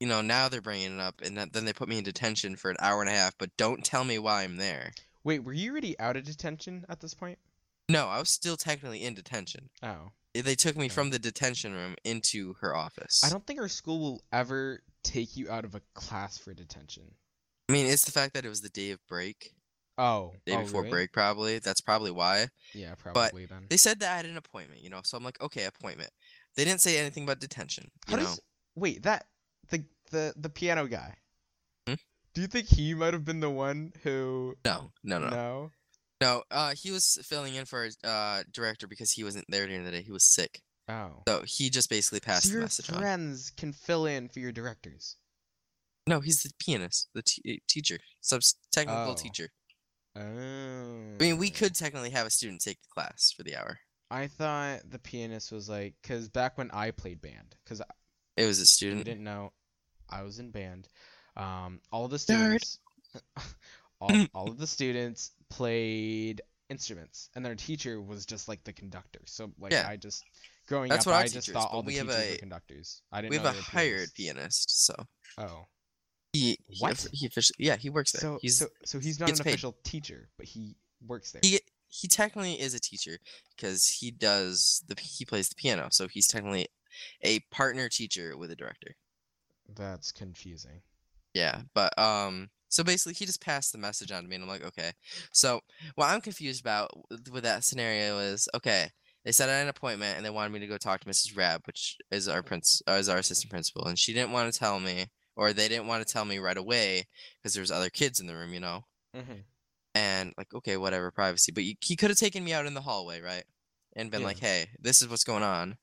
you 0.00 0.06
know, 0.06 0.22
now 0.22 0.48
they're 0.48 0.60
bringing 0.62 0.94
it 0.94 1.00
up, 1.00 1.20
and 1.22 1.36
then 1.36 1.64
they 1.64 1.72
put 1.72 1.88
me 1.88 1.98
in 1.98 2.04
detention 2.04 2.54
for 2.56 2.70
an 2.70 2.76
hour 2.80 3.00
and 3.02 3.10
a 3.10 3.12
half, 3.12 3.34
but 3.36 3.56
don't 3.56 3.84
tell 3.84 4.04
me 4.04 4.18
why 4.18 4.44
I'm 4.44 4.56
there. 4.56 4.92
Wait, 5.24 5.42
were 5.42 5.52
you 5.52 5.72
already 5.72 5.98
out 5.98 6.16
of 6.16 6.22
detention 6.24 6.86
at 6.88 7.00
this 7.00 7.14
point? 7.14 7.36
No, 7.88 8.06
I 8.06 8.20
was 8.20 8.30
still 8.30 8.56
technically 8.56 9.02
in 9.02 9.14
detention. 9.14 9.70
Oh. 9.82 10.12
They 10.34 10.54
took 10.54 10.76
me 10.76 10.84
Okay. 10.84 10.94
from 10.94 11.10
the 11.10 11.18
detention 11.18 11.72
room 11.74 11.96
into 12.04 12.54
her 12.60 12.76
office. 12.76 13.24
I 13.24 13.28
don't 13.28 13.44
think 13.44 13.60
our 13.60 13.68
school 13.68 13.98
will 13.98 14.22
ever 14.30 14.82
take 15.02 15.36
you 15.36 15.50
out 15.50 15.64
of 15.64 15.74
a 15.74 15.82
class 15.94 16.38
for 16.38 16.54
detention. 16.54 17.14
I 17.68 17.72
mean, 17.72 17.86
it's 17.86 18.04
the 18.04 18.12
fact 18.12 18.34
that 18.34 18.44
it 18.44 18.48
was 18.48 18.60
the 18.62 18.68
day 18.70 18.90
of 18.92 18.98
break, 19.08 19.52
Oh. 19.98 20.32
day 20.46 20.54
oh, 20.54 20.60
before 20.62 20.82
really? 20.82 20.90
break, 20.90 21.12
probably. 21.12 21.58
That's 21.58 21.80
probably 21.80 22.10
why. 22.10 22.48
Yeah, 22.74 22.94
probably 22.94 23.44
But 23.46 23.50
then. 23.54 23.66
They 23.68 23.76
said 23.76 24.00
that 24.00 24.12
I 24.12 24.16
had 24.16 24.26
an 24.26 24.36
appointment, 24.36 24.82
you 24.82 24.90
know, 24.90 25.00
so 25.04 25.16
I'm 25.16 25.24
like, 25.24 25.40
okay, 25.40 25.64
appointment. 25.64 26.10
They 26.56 26.64
didn't 26.64 26.80
say 26.80 26.98
anything 26.98 27.24
about 27.24 27.40
detention, 27.40 27.90
How 28.06 28.16
know. 28.16 28.22
does 28.22 28.40
wait 28.74 29.02
that 29.02 29.26
the 29.70 29.84
the 30.10 30.32
the 30.36 30.48
piano 30.48 30.86
guy? 30.86 31.14
Hmm? 31.86 31.94
Do 32.34 32.40
you 32.40 32.46
think 32.46 32.68
he 32.68 32.94
might 32.94 33.12
have 33.12 33.24
been 33.24 33.40
the 33.40 33.50
one 33.50 33.92
who? 34.02 34.56
No, 34.64 34.92
no, 35.04 35.18
no, 35.18 35.28
no. 35.28 35.70
No. 36.20 36.42
Uh, 36.50 36.74
he 36.74 36.90
was 36.90 37.18
filling 37.24 37.54
in 37.54 37.64
for 37.64 37.88
uh 38.02 38.42
director 38.52 38.86
because 38.88 39.12
he 39.12 39.22
wasn't 39.24 39.44
there 39.48 39.66
during 39.66 39.84
the 39.84 39.90
day. 39.90 40.02
He 40.02 40.10
was 40.10 40.24
sick, 40.24 40.62
Oh. 40.88 41.22
so 41.28 41.42
he 41.46 41.70
just 41.70 41.90
basically 41.90 42.20
passed 42.20 42.44
so 42.44 42.48
the 42.48 42.52
your 42.54 42.62
message 42.62 42.90
on. 42.90 42.98
friends 42.98 43.52
can 43.56 43.72
fill 43.72 44.06
in 44.06 44.28
for 44.28 44.40
your 44.40 44.52
directors. 44.52 45.16
No, 46.08 46.20
he's 46.20 46.42
the 46.42 46.50
pianist, 46.58 47.08
the 47.14 47.22
t- 47.22 47.62
teacher, 47.68 47.98
sub 48.20 48.40
technical 48.72 49.12
Oh. 49.12 49.14
teacher. 49.14 49.50
Oh. 50.16 50.20
I 50.22 51.16
mean, 51.22 51.38
we 51.38 51.50
could 51.50 51.74
technically 51.74 52.10
have 52.10 52.26
a 52.26 52.30
student 52.30 52.60
take 52.60 52.80
the 52.82 52.88
class 52.92 53.32
for 53.36 53.42
the 53.42 53.56
hour. 53.56 53.78
I 54.10 54.26
thought 54.26 54.80
the 54.88 54.98
pianist 54.98 55.52
was 55.52 55.68
like, 55.68 55.94
cause 56.02 56.28
back 56.28 56.56
when 56.58 56.70
I 56.72 56.90
played 56.90 57.20
band, 57.20 57.54
cause 57.66 57.82
It 58.36 58.46
was 58.46 58.58
a 58.58 58.62
you 58.62 58.66
student. 58.66 59.04
didn't 59.04 59.24
know, 59.24 59.52
I 60.08 60.22
was 60.22 60.38
in 60.38 60.50
band. 60.50 60.88
Um, 61.36 61.80
all 61.92 62.08
the 62.08 62.18
students, 62.18 62.78
all, 64.00 64.10
all 64.34 64.50
of 64.50 64.58
the 64.58 64.66
students 64.66 65.32
played 65.50 66.40
instruments, 66.70 67.28
and 67.36 67.44
their 67.44 67.54
teacher 67.54 68.00
was 68.00 68.24
just 68.26 68.48
like 68.48 68.64
the 68.64 68.72
conductor. 68.72 69.20
So 69.26 69.52
like 69.58 69.72
Yeah. 69.72 69.86
I 69.88 69.96
just 69.96 70.24
growing 70.66 70.88
That's 70.88 71.06
up, 71.06 71.12
what 71.12 71.16
our 71.16 71.22
I 71.24 71.28
just 71.28 71.50
thought 71.50 71.70
but 71.70 71.76
all 71.76 71.82
the 71.82 71.86
we 71.88 71.94
have 71.96 72.06
teachers 72.08 72.28
were 72.28 72.34
a- 72.34 72.38
conductors. 72.38 73.02
I 73.12 73.20
didn't 73.20 73.30
We 73.30 73.36
have 73.36 73.54
know 73.54 73.58
a 73.58 73.62
hired 73.62 74.08
pianists. 74.14 74.16
pianist, 74.16 74.86
so 74.86 75.06
Oh, 75.38 75.66
he 76.38 76.58
he, 76.68 76.80
What? 76.80 77.06
he 77.12 77.26
officially 77.26 77.56
yeah 77.58 77.76
he 77.76 77.90
works 77.90 78.12
there. 78.12 78.20
so 78.20 78.38
he's 78.42 78.58
so 78.58 78.66
so 78.84 78.98
he's 78.98 79.18
not 79.20 79.30
an 79.30 79.36
paid. 79.36 79.46
official 79.52 79.76
teacher, 79.84 80.28
but 80.36 80.46
he 80.46 80.76
works 81.06 81.32
there. 81.32 81.40
he 81.44 81.60
he 81.88 82.06
technically 82.08 82.60
is 82.60 82.74
a 82.74 82.80
teacher 82.80 83.18
because 83.56 83.88
he 83.88 84.10
does 84.10 84.82
the 84.88 84.96
he 85.00 85.24
plays 85.24 85.48
the 85.48 85.54
piano, 85.54 85.88
so 85.90 86.06
he's 86.08 86.26
technically 86.26 86.66
a 87.22 87.40
partner 87.50 87.88
teacher 87.88 88.36
with 88.36 88.50
a 88.50 88.56
director. 88.56 88.94
That's 89.74 90.12
confusing. 90.12 90.82
Yeah, 91.34 91.62
but 91.74 91.96
um, 91.98 92.48
so 92.68 92.82
basically 92.82 93.14
he 93.14 93.26
just 93.26 93.40
passed 93.40 93.72
the 93.72 93.78
message 93.78 94.10
on 94.12 94.22
to 94.22 94.28
me, 94.28 94.34
and 94.36 94.44
I'm 94.44 94.48
like, 94.50 94.64
okay. 94.64 94.92
So 95.32 95.60
what 95.94 96.06
I'm 96.08 96.20
confused 96.20 96.60
about 96.60 96.90
with, 97.30 97.44
that 97.44 97.64
scenario 97.64 98.18
is, 98.18 98.48
okay, 98.54 98.88
they 99.24 99.32
had 99.38 99.48
an 99.50 99.68
appointment 99.68 100.16
and 100.16 100.24
they 100.24 100.30
wanted 100.30 100.52
me 100.52 100.58
to 100.60 100.66
go 100.66 100.78
talk 100.78 101.00
to 101.00 101.06
Mrs. 101.08 101.36
Rab, 101.36 101.60
which 101.66 101.96
is 102.10 102.28
our 102.28 102.42
prince, 102.42 102.82
is 102.88 103.08
our 103.08 103.18
assistant 103.18 103.50
principal, 103.50 103.84
and 103.86 103.98
she 103.98 104.12
didn't 104.14 104.32
want 104.32 104.50
to 104.52 104.58
tell 104.58 104.80
me, 104.80 105.06
or 105.38 105.52
they 105.52 105.68
didn't 105.68 105.86
want 105.86 106.04
to 106.04 106.12
tell 106.12 106.24
me 106.24 106.38
right 106.38 106.56
away 106.58 107.06
because 107.36 107.54
there 107.54 107.62
was 107.62 107.70
other 107.70 107.88
kids 107.90 108.18
in 108.20 108.26
the 108.26 108.34
room, 108.34 108.52
you 108.52 108.58
know. 108.60 108.84
Mm-hmm. 109.16 109.40
And 109.94 110.34
like, 110.36 110.52
okay, 110.52 110.76
whatever, 110.76 111.10
privacy. 111.12 111.52
But 111.52 111.62
you, 111.64 111.74
he 111.80 111.94
could 111.96 112.10
have 112.10 112.18
taken 112.18 112.42
me 112.44 112.52
out 112.52 112.66
in 112.66 112.74
the 112.74 112.80
hallway, 112.82 113.20
right? 113.20 113.44
And 113.96 114.10
been 114.10 114.20
Yeah. 114.22 114.26
like, 114.26 114.38
hey, 114.40 114.66
this 114.80 115.00
is 115.00 115.08
what's 115.08 115.24
going 115.24 115.42
on, 115.44 115.78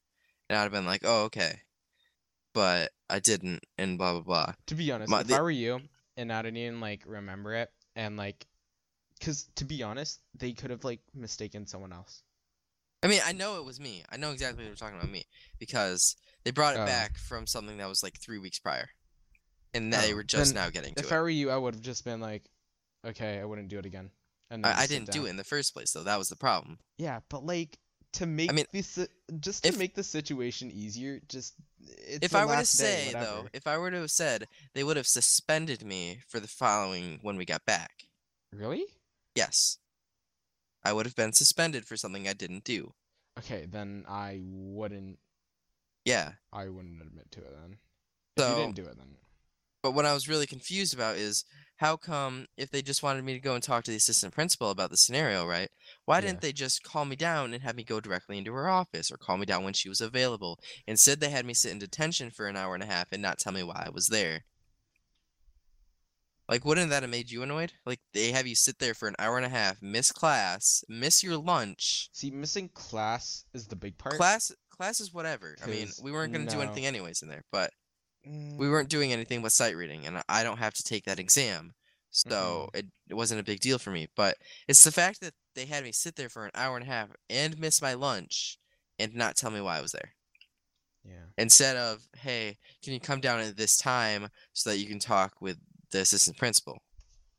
and 0.49 0.57
I'd 0.59 0.63
have 0.63 0.71
been 0.71 0.85
like, 0.85 1.01
oh, 1.05 1.23
okay. 1.23 1.61
But 2.53 2.91
I 3.09 3.19
didn't, 3.19 3.63
and 3.77 3.97
blah 3.97 4.13
blah 4.13 4.21
blah. 4.21 4.53
To 4.67 4.75
be 4.75 4.91
honest, 4.91 5.09
My- 5.09 5.21
if 5.21 5.27
the- 5.27 5.35
I 5.37 5.41
were 5.41 5.51
you 5.51 5.81
and 6.17 6.31
I 6.31 6.41
didn't 6.41 6.57
even 6.57 6.79
like 6.79 7.03
remember 7.05 7.53
it, 7.55 7.71
and 7.95 8.15
like, 8.17 8.45
cause 9.21 9.49
to 9.55 9.65
be 9.65 9.83
honest, 9.83 10.19
they 10.37 10.51
could 10.53 10.69
have 10.71 10.83
like 10.83 11.01
mistaken 11.13 11.65
someone 11.67 11.91
else. 11.93 12.23
I 13.03 13.07
mean, 13.07 13.21
I 13.25 13.33
know 13.33 13.57
it 13.59 13.65
was 13.65 13.79
me. 13.79 14.03
I 14.09 14.17
know 14.17 14.31
exactly 14.31 14.63
what 14.63 14.69
they're 14.69 14.75
talking 14.75 14.97
about 14.97 15.11
me 15.11 15.25
because 15.59 16.15
they 16.43 16.51
brought 16.51 16.75
it 16.75 16.79
Oh. 16.79 16.85
back 16.85 17.17
from 17.17 17.45
something 17.45 17.77
that 17.77 17.89
was 17.89 18.01
like 18.01 18.19
three 18.19 18.39
weeks 18.39 18.57
prior, 18.59 18.89
and 19.73 19.93
oh, 19.93 19.97
they 20.01 20.13
Oh, 20.13 20.15
were 20.15 20.23
just 20.23 20.53
now 20.55 20.69
getting 20.69 20.93
to 20.95 20.99
If 21.01 21.11
it. 21.11 21.15
I 21.15 21.19
were 21.19 21.29
you, 21.29 21.49
I 21.51 21.57
would 21.57 21.75
have 21.75 21.83
just 21.83 22.03
been 22.05 22.19
like, 22.19 22.43
okay, 23.05 23.39
I 23.39 23.45
wouldn't 23.45 23.67
do 23.69 23.79
it 23.79 23.85
again. 23.85 24.09
And 24.51 24.65
I, 24.65 24.81
I 24.81 24.87
didn't 24.87 25.11
do 25.11 25.25
it 25.25 25.29
in 25.29 25.37
the 25.37 25.43
first 25.43 25.73
place, 25.73 25.91
though. 25.91 26.03
That 26.03 26.19
was 26.19 26.29
the 26.29 26.35
problem. 26.35 26.77
Yeah, 26.97 27.19
but 27.29 27.45
like 27.45 27.77
to 28.13 28.25
make 28.25 28.49
I 28.49 28.53
mean, 28.53 28.65
this 28.71 28.99
just 29.39 29.63
to 29.63 29.69
if- 29.69 29.77
make 29.79 29.95
the 29.95 30.03
situation 30.03 30.71
easier, 30.71 31.19
just 31.27 31.55
it's 31.81 32.25
if 32.25 32.35
I 32.35 32.45
were 32.45 32.51
to 32.51 32.57
last 32.59 32.77
day, 32.77 33.07
say 33.07 33.13
though, 33.13 33.47
if 33.53 33.67
I 33.67 33.77
were 33.77 33.91
to 33.91 33.97
have 34.01 34.11
said, 34.11 34.45
they 34.73 34.83
would 34.83 34.97
have 34.97 35.07
suspended 35.07 35.83
me 35.83 36.19
for 36.27 36.39
the 36.39 36.47
following 36.47 37.19
when 37.23 37.35
we 37.37 37.45
got 37.45 37.65
back. 37.65 37.91
really? 38.53 38.85
Yes, 39.35 39.79
I 40.83 40.93
would 40.93 41.05
have 41.05 41.15
been 41.15 41.33
suspended 41.33 41.85
for 41.85 41.97
something 41.97 42.27
I 42.27 42.33
didn't 42.33 42.63
do. 42.63 42.93
Okay, 43.39 43.65
then 43.69 44.05
I 44.07 44.39
wouldn't. 44.45 45.19
Yeah. 46.05 46.33
I 46.53 46.69
wouldn't 46.69 47.01
admit 47.01 47.31
to 47.31 47.39
it 47.41 47.51
then. 47.61 47.77
If 48.37 48.43
So, 48.43 48.49
you 48.51 48.55
didn't 48.63 48.75
do 48.75 48.83
it 48.85 48.95
then. 48.97 49.17
But 49.85 49.91
what 49.91 50.05
I 50.07 50.15
was 50.15 50.27
really 50.27 50.47
confused 50.47 50.95
about 50.95 51.15
is 51.15 51.45
how 51.75 51.95
come 51.95 52.47
if 52.57 52.71
they 52.71 52.81
just 52.81 53.03
wanted 53.03 53.23
me 53.23 53.33
to 53.33 53.39
go 53.39 53.53
and 53.53 53.61
talk 53.61 53.83
to 53.83 53.91
the 53.91 53.97
assistant 53.97 54.33
principal 54.33 54.71
about 54.71 54.89
the 54.89 54.97
scenario, 54.97 55.45
right? 55.45 55.69
Why 56.05 56.17
Yeah. 56.17 56.21
didn't 56.21 56.41
they 56.41 56.53
just 56.53 56.81
call 56.81 57.05
me 57.05 57.15
down 57.15 57.53
and 57.53 57.61
have 57.61 57.75
me 57.75 57.83
go 57.83 57.99
directly 57.99 58.39
into 58.39 58.51
her 58.53 58.67
office 58.67 59.11
or 59.11 59.17
call 59.17 59.37
me 59.37 59.45
down 59.45 59.63
when 59.63 59.73
she 59.73 59.87
was 59.87 60.01
available? 60.01 60.59
Instead, 60.87 61.19
they 61.19 61.29
had 61.29 61.45
me 61.45 61.53
sit 61.53 61.71
in 61.71 61.77
detention 61.77 62.31
for 62.31 62.47
an 62.47 62.55
hour 62.55 62.73
and 62.73 62.81
a 62.81 62.87
half 62.87 63.11
and 63.11 63.21
not 63.21 63.37
tell 63.37 63.53
me 63.53 63.61
why 63.61 63.83
I 63.85 63.91
was 63.91 64.07
there. 64.07 64.45
Like, 66.49 66.65
wouldn't 66.65 66.89
that 66.89 67.03
have 67.03 67.11
made 67.11 67.29
you 67.29 67.43
annoyed? 67.43 67.73
Like, 67.85 67.99
they 68.11 68.31
have 68.31 68.47
you 68.47 68.55
sit 68.55 68.79
there 68.79 68.95
for 68.95 69.07
an 69.07 69.15
hour 69.19 69.37
and 69.37 69.45
a 69.45 69.49
half, 69.49 69.83
miss 69.83 70.11
class, 70.11 70.83
miss 70.89 71.21
your 71.21 71.37
lunch. 71.37 72.09
See, 72.11 72.31
missing 72.31 72.69
class 72.69 73.45
is 73.53 73.67
the 73.67 73.75
big 73.75 73.99
part. 73.99 74.15
Class, 74.15 74.51
class 74.71 74.99
is 74.99 75.13
whatever. 75.13 75.55
I 75.63 75.67
mean, 75.67 75.91
we 76.01 76.11
weren't 76.11 76.33
gonna 76.33 76.49
do 76.49 76.61
anything 76.61 76.87
anyways 76.87 77.21
in 77.21 77.27
there, 77.29 77.43
but 77.51 77.71
we 78.57 78.69
Mm, 78.69 78.69
weren't 78.69 78.89
doing 78.89 79.11
anything 79.13 79.41
but 79.41 79.51
sight 79.51 79.75
reading, 79.75 80.05
and 80.05 80.21
I 80.29 80.43
don't 80.43 80.57
have 80.59 80.73
to 80.75 80.83
take 80.83 81.05
that 81.05 81.19
exam, 81.19 81.73
so 82.11 82.69
it, 82.73 82.85
it 83.09 83.13
wasn't 83.15 83.41
a 83.41 83.43
big 83.43 83.59
deal 83.59 83.79
for 83.79 83.91
me. 83.91 84.07
But 84.15 84.37
it's 84.67 84.83
the 84.83 84.91
fact 84.91 85.21
that 85.21 85.33
they 85.55 85.65
had 85.65 85.83
me 85.83 85.91
sit 85.91 86.15
there 86.15 86.29
for 86.29 86.45
an 86.45 86.51
hour 86.55 86.75
and 86.77 86.83
a 86.85 86.89
half 86.91 87.09
and 87.29 87.59
miss 87.59 87.81
my 87.81 87.93
lunch 87.93 88.57
and 88.99 89.13
not 89.15 89.35
tell 89.35 89.51
me 89.51 89.61
why 89.61 89.77
I 89.77 89.81
was 89.81 89.91
there. 89.91 90.13
Yeah. 91.03 91.27
Instead 91.37 91.75
of, 91.77 92.07
hey, 92.17 92.57
can 92.83 92.93
you 92.93 92.99
come 92.99 93.19
down 93.21 93.39
at 93.39 93.57
this 93.57 93.77
time 93.77 94.29
so 94.53 94.69
that 94.69 94.77
you 94.77 94.87
can 94.87 94.99
talk 94.99 95.33
with 95.41 95.57
the 95.91 95.99
assistant 95.99 96.37
principal? 96.37 96.81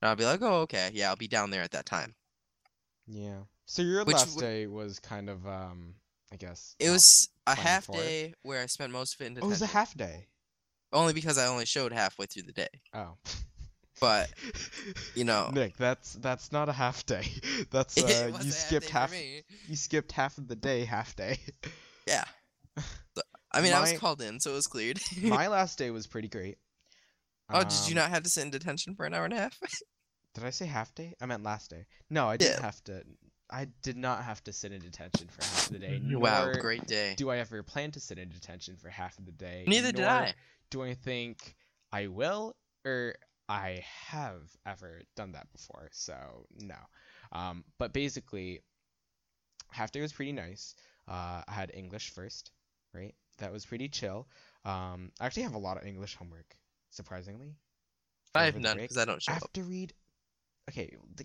And 0.00 0.08
I'll 0.08 0.16
be 0.16 0.24
like, 0.24 0.42
oh, 0.42 0.62
okay, 0.62 0.90
yeah, 0.92 1.08
I'll 1.10 1.16
be 1.16 1.28
down 1.28 1.50
there 1.50 1.62
at 1.62 1.72
that 1.72 1.86
time. 1.86 2.14
Yeah. 3.06 3.40
So 3.66 3.82
your 3.82 4.04
Which 4.04 4.16
last 4.16 4.36
w- 4.36 4.46
day 4.46 4.66
was 4.66 4.98
kind 4.98 5.28
of 5.28 5.46
um, 5.46 5.94
I 6.32 6.36
guess. 6.36 6.74
It 6.78 6.90
was 6.90 7.28
a 7.46 7.54
half 7.54 7.86
for 7.86 8.02
it. 8.02 8.02
day 8.02 8.34
where 8.42 8.62
I 8.62 8.66
spent 8.66 8.92
most 8.92 9.14
of 9.14 9.20
it 9.22 9.26
in 9.26 9.38
Oh, 9.40 9.46
it 9.46 9.50
was 9.50 9.62
a 9.62 9.66
half 9.66 9.94
day. 9.96 10.28
Only 10.96 11.12
because 11.12 11.36
I 11.38 11.46
only 11.46 11.66
showed 11.66 11.92
halfway 11.92 12.26
through 12.26 12.44
the 12.44 12.52
day. 12.52 12.68
Oh. 12.94 13.14
But 13.98 14.28
you 15.14 15.24
know, 15.24 15.48
Nick, 15.54 15.78
that's 15.78 16.12
that's 16.14 16.52
not 16.52 16.68
a 16.68 16.72
half 16.72 17.06
day. 17.06 17.26
That's 17.70 17.96
uh, 18.04 18.30
you 18.42 18.50
skipped 18.50 18.90
half. 18.90 19.10
You 19.66 19.74
skipped 19.74 20.12
half 20.12 20.36
of 20.36 20.48
the 20.48 20.54
day, 20.54 20.84
half 20.84 21.16
day. 21.16 21.38
Yeah. 22.06 22.24
So- 22.76 23.22
I 23.52 23.62
mean, 23.62 23.72
I 23.72 23.80
was 23.80 23.98
called 23.98 24.20
in, 24.20 24.38
so 24.38 24.50
it 24.50 24.54
was 24.54 24.66
cleared. 24.66 25.00
My 25.22 25.46
last 25.46 25.78
day 25.78 25.90
was 25.90 26.06
pretty 26.06 26.28
great. 26.28 26.58
oh, 27.48 27.62
did 27.62 27.72
you 27.88 27.92
Um, 27.92 28.02
not 28.02 28.10
have 28.10 28.22
to 28.24 28.28
sit 28.28 28.42
in 28.44 28.50
detention 28.50 28.94
for 28.96 29.06
an 29.06 29.14
hour 29.14 29.24
and 29.24 29.32
a 29.32 29.38
half? 29.38 29.58
Did 30.34 30.44
I 30.44 30.50
say 30.50 30.66
half 30.66 30.94
day? 30.94 31.14
I 31.18 31.24
meant 31.24 31.42
last 31.42 31.70
day. 31.70 31.86
No, 32.10 32.28
I 32.28 32.36
didn't 32.36 32.56
Yeah. 32.60 32.66
have 32.66 32.84
to. 32.84 33.02
I 33.48 33.68
did 33.82 33.96
not 33.96 34.24
have 34.24 34.44
to 34.44 34.52
sit 34.52 34.72
in 34.72 34.82
detention 34.82 35.28
for 35.28 35.42
half 35.42 35.66
of 35.68 35.72
the 35.72 35.78
day. 35.78 36.02
wow, 36.04 36.44
nor 36.44 36.54
great 36.56 36.86
day. 36.86 37.14
Do 37.16 37.30
I 37.30 37.38
ever 37.38 37.62
plan 37.62 37.92
to 37.92 38.00
sit 38.00 38.18
in 38.18 38.28
detention 38.28 38.76
for 38.76 38.90
half 38.90 39.16
of 39.18 39.24
the 39.24 39.32
day? 39.32 39.64
Neither 39.66 39.90
did 39.92 40.04
I. 40.04 40.34
Do 40.70 40.82
I 40.82 40.94
think 40.94 41.54
I 41.92 42.08
will 42.08 42.56
or 42.84 43.14
I 43.48 43.84
have 44.08 44.42
ever 44.66 45.02
done 45.14 45.32
that 45.32 45.50
before? 45.52 45.88
So 45.92 46.46
no. 46.58 46.76
Um, 47.32 47.64
but 47.78 47.92
basically, 47.92 48.60
half 49.70 49.92
day 49.92 50.00
was 50.00 50.12
pretty 50.12 50.32
nice. 50.32 50.74
Uh, 51.08 51.42
I 51.46 51.52
had 51.52 51.70
English 51.74 52.10
first, 52.10 52.50
right? 52.92 53.14
That 53.38 53.52
was 53.52 53.64
pretty 53.64 53.88
chill. 53.88 54.28
Um, 54.64 55.12
I 55.20 55.26
actually 55.26 55.44
have 55.44 55.54
a 55.54 55.58
lot 55.58 55.76
of 55.76 55.86
English 55.86 56.16
homework, 56.16 56.56
surprisingly. 56.90 57.54
I 58.34 58.44
have 58.44 58.58
none 58.58 58.76
because 58.76 58.98
I 58.98 59.04
don't 59.04 59.22
show 59.22 59.32
I 59.32 59.34
have 59.34 59.44
up. 59.44 59.52
to 59.54 59.62
read. 59.62 59.92
Okay, 60.68 60.96
the, 61.14 61.24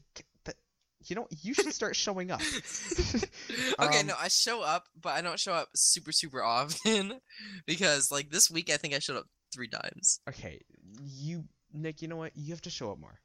you 1.06 1.16
know 1.16 1.28
you 1.42 1.54
should 1.54 1.74
start 1.74 1.96
showing 1.96 2.32
up. 2.32 2.42
okay, 3.80 4.00
Um, 4.00 4.08
no, 4.08 4.14
I 4.20 4.28
show 4.28 4.62
up, 4.62 4.86
but 5.00 5.10
I 5.14 5.22
don't 5.22 5.40
show 5.40 5.54
up 5.54 5.70
super 5.76 6.12
super 6.12 6.44
often 6.44 7.20
because 7.66 8.12
like 8.12 8.30
this 8.30 8.50
week 8.50 8.70
I 8.70 8.78
think 8.78 8.94
I 8.94 9.00
showed 9.00 9.18
up 9.18 9.28
three 9.54 9.68
times. 9.68 10.20
Okay, 10.30 10.62
you 11.02 11.46
Nick, 11.74 12.02
you 12.02 12.08
know 12.08 12.18
what? 12.18 12.32
You 12.36 12.54
have 12.54 12.62
to 12.62 12.70
show 12.70 12.92
up 12.92 13.00
more. 13.00 13.20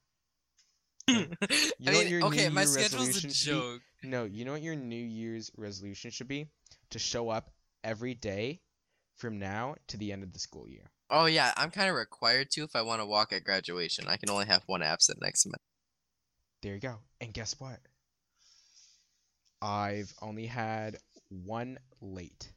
I 1.09 1.29
know 1.79 1.93
mean, 1.93 2.09
your 2.09 2.21
New 2.21 2.27
okay, 2.27 2.49
my 2.49 2.63
Year 2.63 2.71
schedule's 2.71 3.25
a 3.25 3.29
joke. 3.29 3.83
No, 4.03 4.25
you 4.25 4.45
know 4.45 4.53
what 4.53 4.63
your 4.63 4.75
New 4.75 5.05
Year's 5.05 5.51
resolution 5.57 6.11
should 6.11 6.29
be? 6.29 6.49
To 6.91 6.99
show 6.99 7.29
up 7.29 7.51
every 7.85 8.15
day 8.15 8.61
from 9.17 9.39
now 9.39 9.77
to 9.89 9.97
the 9.97 10.13
end 10.13 10.23
of 10.23 10.33
the 10.33 10.39
school 10.39 10.69
year. 10.69 10.91
Oh 11.11 11.27
yeah, 11.27 11.53
I'm 11.57 11.71
kind 11.71 11.89
of 11.89 11.95
required 11.95 12.51
to 12.53 12.65
if 12.65 12.75
I 12.75 12.83
want 12.83 13.01
to 13.01 13.07
walk 13.07 13.33
at 13.33 13.45
graduation. 13.45 14.07
I 14.09 14.17
can 14.17 14.31
only 14.31 14.47
have 14.47 14.63
one 14.67 14.83
absent 14.83 15.19
next 15.23 15.43
semester. 15.43 15.63
There 16.63 16.75
you 16.75 16.81
go. 16.81 16.99
And 17.21 17.33
guess 17.33 17.59
what? 17.59 17.79
I've 19.63 20.13
only 20.21 20.47
had 20.47 20.99
one 21.29 21.79
late 22.01 22.51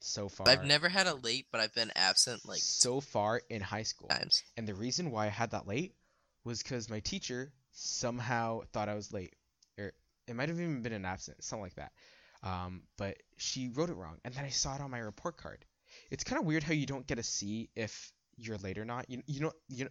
so 0.00 0.28
far. 0.28 0.48
I've 0.48 0.64
never 0.64 0.88
had 0.88 1.06
a 1.06 1.14
late, 1.14 1.46
but 1.52 1.60
I've 1.60 1.74
been 1.74 1.92
absent 1.94 2.46
like 2.46 2.60
so 2.60 3.00
far 3.00 3.42
in 3.50 3.60
high 3.60 3.82
school. 3.82 4.08
times. 4.08 4.42
And 4.56 4.66
the 4.66 4.74
reason 4.74 5.10
why 5.10 5.26
I 5.26 5.30
had 5.30 5.50
that 5.50 5.68
late 5.68 5.94
was 6.44 6.62
because 6.62 6.88
my 6.88 7.00
teacher 7.00 7.52
somehow 7.72 8.62
thought 8.72 8.88
I 8.88 8.94
was 8.94 9.12
late. 9.12 9.34
Or 9.78 9.92
it 10.26 10.34
might 10.34 10.48
have 10.48 10.58
even 10.58 10.82
been 10.82 10.92
an 10.92 11.04
absent, 11.04 11.44
something 11.44 11.62
like 11.62 11.74
that. 11.74 11.92
Um, 12.42 12.82
but 12.96 13.18
she 13.36 13.68
wrote 13.68 13.90
it 13.90 13.96
wrong. 13.96 14.18
And 14.24 14.32
then 14.34 14.44
I 14.44 14.48
saw 14.48 14.74
it 14.74 14.80
on 14.80 14.90
my 14.90 14.98
report 14.98 15.36
card. 15.36 15.64
It's 16.10 16.24
kind 16.24 16.40
of 16.40 16.46
weird 16.46 16.62
how 16.62 16.72
you 16.72 16.86
don't 16.86 17.06
get 17.06 17.18
a 17.18 17.22
C 17.22 17.68
if 17.76 18.12
you're 18.36 18.58
late 18.58 18.78
or 18.78 18.84
not. 18.84 19.10
You, 19.10 19.22
you 19.26 19.40
know, 19.40 19.52
you 19.68 19.84
know, 19.84 19.90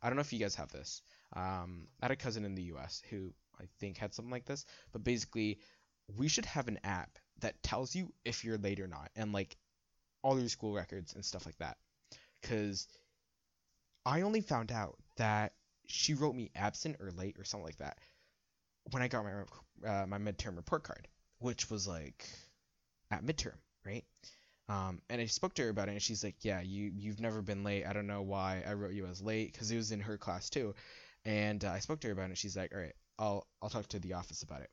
I 0.00 0.08
don't 0.08 0.16
know 0.16 0.20
if 0.20 0.32
you 0.32 0.38
guys 0.38 0.54
have 0.54 0.70
this. 0.70 1.02
Um, 1.34 1.88
I 2.00 2.06
had 2.06 2.12
a 2.12 2.16
cousin 2.16 2.44
in 2.44 2.54
the 2.54 2.62
US 2.64 3.02
who 3.10 3.32
I 3.60 3.64
think 3.80 3.98
had 3.98 4.14
something 4.14 4.32
like 4.32 4.46
this. 4.46 4.64
But 4.92 5.04
basically, 5.04 5.60
we 6.16 6.28
should 6.28 6.46
have 6.46 6.68
an 6.68 6.78
app 6.84 7.18
that 7.40 7.62
tells 7.62 7.94
you 7.94 8.12
if 8.24 8.44
you're 8.44 8.58
late 8.58 8.80
or 8.80 8.88
not. 8.88 9.10
And 9.16 9.32
like 9.32 9.56
all 10.22 10.38
your 10.38 10.48
school 10.48 10.74
records 10.74 11.14
and 11.14 11.24
stuff 11.24 11.46
like 11.46 11.58
that. 11.58 11.78
Because 12.42 12.88
I 14.04 14.22
only 14.22 14.40
found 14.40 14.72
out 14.72 14.98
that 15.16 15.54
she 15.86 16.14
wrote 16.14 16.34
me 16.34 16.50
absent 16.54 16.96
or 17.00 17.10
late 17.12 17.38
or 17.38 17.44
something 17.44 17.64
like 17.66 17.78
that 17.78 17.98
when 18.90 19.02
I 19.02 19.08
got 19.08 19.24
my 19.24 19.32
uh, 19.88 20.06
my 20.06 20.18
midterm 20.18 20.56
report 20.56 20.84
card, 20.84 21.08
which 21.38 21.70
was 21.70 21.86
like 21.86 22.26
at 23.10 23.24
midterm, 23.24 23.56
right? 23.84 24.04
Um, 24.68 25.00
and 25.10 25.20
I 25.20 25.26
spoke 25.26 25.54
to 25.54 25.62
her 25.62 25.68
about 25.70 25.88
it, 25.88 25.92
and 25.92 26.02
she's 26.02 26.24
like, 26.24 26.36
"Yeah, 26.44 26.60
you 26.60 26.92
you've 26.94 27.20
never 27.20 27.42
been 27.42 27.64
late. 27.64 27.86
I 27.86 27.92
don't 27.92 28.06
know 28.06 28.22
why 28.22 28.62
I 28.66 28.74
wrote 28.74 28.94
you 28.94 29.06
as 29.06 29.22
late 29.22 29.52
because 29.52 29.70
it 29.70 29.76
was 29.76 29.92
in 29.92 30.00
her 30.00 30.18
class 30.18 30.50
too." 30.50 30.74
And 31.28 31.64
uh, 31.64 31.70
I 31.70 31.80
spoke 31.80 32.00
to 32.00 32.08
her 32.08 32.12
about 32.14 32.22
it, 32.22 32.30
and 32.30 32.38
she's 32.38 32.56
like, 32.56 32.72
"All 32.74 32.80
right, 32.80 32.94
I'll 33.18 33.46
I'll 33.62 33.68
talk 33.68 33.86
to 33.88 34.00
the 34.00 34.14
office 34.14 34.42
about 34.42 34.62
it." 34.62 34.70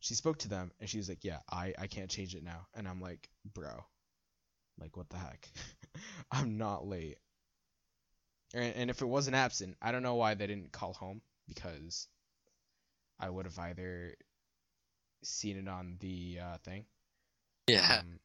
She 0.00 0.14
spoke 0.14 0.38
to 0.38 0.48
them, 0.48 0.72
and 0.80 0.88
she 0.88 0.96
was 0.96 1.08
like, 1.08 1.22
"Yeah, 1.24 1.40
I 1.50 1.74
I 1.78 1.86
can't 1.86 2.10
change 2.10 2.34
it 2.34 2.42
now." 2.42 2.66
And 2.74 2.88
I'm 2.88 3.00
like, 3.00 3.28
"Bro, 3.54 3.84
like 4.80 4.96
what 4.96 5.10
the 5.10 5.18
heck? 5.18 5.50
I'm 6.32 6.56
not 6.56 6.86
late." 6.86 7.18
And, 8.54 8.74
and 8.76 8.90
if 8.90 9.02
it 9.02 9.06
wasn't 9.06 9.36
absent, 9.36 9.76
I 9.82 9.92
don't 9.92 10.02
know 10.02 10.14
why 10.14 10.34
they 10.34 10.46
didn't 10.46 10.72
call 10.72 10.94
home 10.94 11.20
because 11.46 12.08
I 13.20 13.28
would 13.30 13.44
have 13.46 13.58
either 13.58 14.16
seen 15.22 15.58
it 15.58 15.68
on 15.68 15.96
the 16.00 16.38
uh, 16.42 16.58
thing, 16.58 16.86
Yeah. 17.66 18.00
um, 18.00 18.20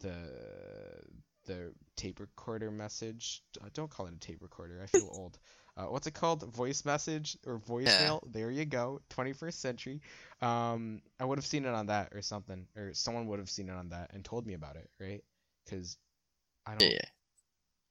the 0.00 1.04
the 1.46 1.74
tape 1.96 2.20
recorder 2.20 2.70
message. 2.70 3.42
Uh, 3.62 3.68
Don't 3.72 3.90
call 3.90 4.06
it 4.06 4.14
a 4.14 4.18
tape 4.18 4.42
recorder. 4.42 4.80
I 4.82 4.86
feel 4.86 5.08
old. 5.12 5.38
Uh, 5.76 5.84
what's 5.84 6.06
it 6.06 6.14
called? 6.14 6.42
Voice 6.54 6.84
message 6.84 7.36
or 7.46 7.58
voicemail? 7.58 8.20
There 8.30 8.50
you 8.50 8.64
go. 8.64 9.00
21st 9.10 9.60
century. 9.60 10.00
Um, 10.42 11.02
I 11.18 11.24
would 11.24 11.38
have 11.38 11.46
seen 11.46 11.64
it 11.64 11.74
on 11.74 11.86
that 11.86 12.12
or 12.14 12.22
something, 12.22 12.66
or 12.76 12.92
someone 12.94 13.26
would 13.26 13.38
have 13.38 13.50
seen 13.50 13.68
it 13.68 13.74
on 13.74 13.90
that 13.90 14.10
and 14.12 14.24
told 14.24 14.46
me 14.46 14.54
about 14.54 14.76
it, 14.76 14.90
right? 15.00 15.22
Because 15.64 15.96
I 16.66 16.72
don't 16.72 16.82
Yeah, 16.82 16.94
yeah. 16.94 17.08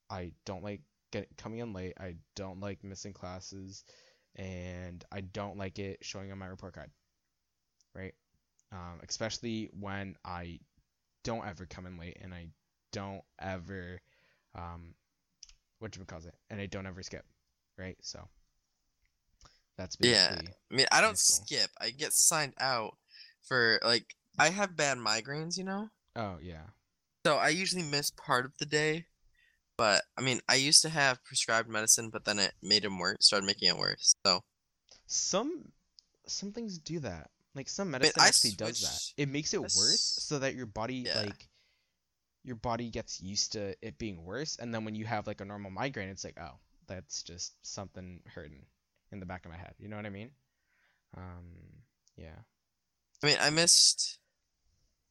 I 0.09 0.31
don't 0.45 0.63
like 0.63 0.81
get 1.11 1.27
coming 1.37 1.59
in 1.59 1.73
late. 1.73 1.93
I 1.99 2.15
don't 2.35 2.59
like 2.59 2.83
missing 2.83 3.13
classes, 3.13 3.83
and 4.35 5.03
I 5.11 5.21
don't 5.21 5.57
like 5.57 5.79
it 5.79 5.99
showing 6.01 6.31
on 6.31 6.37
my 6.37 6.47
report 6.47 6.73
card. 6.73 6.91
Right? 7.95 8.13
Um, 8.71 8.99
especially 9.07 9.69
when 9.79 10.15
I 10.23 10.59
don't 11.23 11.45
ever 11.45 11.65
come 11.65 11.85
in 11.85 11.97
late 11.97 12.17
and 12.21 12.33
I 12.33 12.47
don't 12.91 13.21
ever 13.39 13.99
um, 14.55 14.93
what 15.79 15.91
do 15.91 15.99
you 15.99 16.05
call 16.05 16.19
it? 16.19 16.35
And 16.49 16.59
I 16.59 16.65
don't 16.65 16.85
ever 16.85 17.01
skip. 17.03 17.25
Right? 17.79 17.97
So 18.01 18.27
that's 19.77 19.97
Yeah. 20.01 20.37
I 20.71 20.75
mean, 20.75 20.85
I 20.91 20.99
don't 20.99 21.17
skip. 21.17 21.69
I 21.79 21.91
get 21.91 22.11
signed 22.13 22.53
out 22.59 22.97
for 23.41 23.79
like 23.83 24.15
I 24.37 24.49
have 24.49 24.75
bad 24.75 24.97
migraines, 24.97 25.57
you 25.57 25.63
know? 25.63 25.89
oh 26.15 26.37
yeah. 26.41 26.67
So 27.25 27.35
I 27.37 27.49
usually 27.49 27.83
miss 27.83 28.11
part 28.11 28.45
of 28.45 28.51
the 28.57 28.65
day. 28.65 29.05
But 29.77 30.03
I 30.17 30.21
mean, 30.21 30.41
I 30.49 30.55
used 30.55 30.81
to 30.81 30.89
have 30.89 31.23
prescribed 31.23 31.69
medicine, 31.69 32.09
but 32.09 32.25
then 32.25 32.37
it 32.39 32.53
made 32.61 32.83
it 32.83 32.91
worse, 32.91 33.17
started 33.21 33.45
making 33.45 33.69
it 33.69 33.77
worse. 33.77 34.13
So 34.25 34.43
Some 35.07 35.71
some 36.27 36.51
things 36.51 36.77
do 36.77 36.99
that. 36.99 37.29
Like 37.55 37.69
some 37.69 37.91
medicine 37.91 38.21
I 38.21 38.27
actually 38.27 38.51
does 38.51 38.81
that. 38.81 39.21
It 39.21 39.29
makes 39.29 39.53
it 39.53 39.61
worse 39.61 40.01
so 40.19 40.39
that 40.39 40.55
your 40.55 40.65
body 40.65 41.05
Yeah. 41.07 41.21
like 41.21 41.47
your 42.43 42.57
body 42.57 42.89
gets 42.89 43.21
used 43.21 43.53
to 43.53 43.75
it 43.81 43.97
being 43.97 44.23
worse 44.23 44.57
and 44.57 44.73
then 44.73 44.85
when 44.85 44.95
you 44.95 45.05
have 45.05 45.27
like 45.27 45.41
a 45.41 45.45
normal 45.45 45.71
migraine 45.71 46.09
it's 46.09 46.23
like, 46.23 46.37
oh, 46.39 46.59
that's 46.89 47.23
just 47.23 47.53
something 47.65 48.19
hurting 48.25 48.65
in 49.11 49.19
the 49.21 49.25
back 49.25 49.45
of 49.45 49.51
my 49.51 49.57
head. 49.57 49.73
You 49.79 49.87
know 49.87 49.95
what 49.95 50.05
I 50.05 50.09
mean? 50.09 50.31
Um 51.15 51.45
yeah. 52.17 52.35
I 53.23 53.27
mean, 53.27 53.37
I 53.39 53.49
missed 53.49 54.19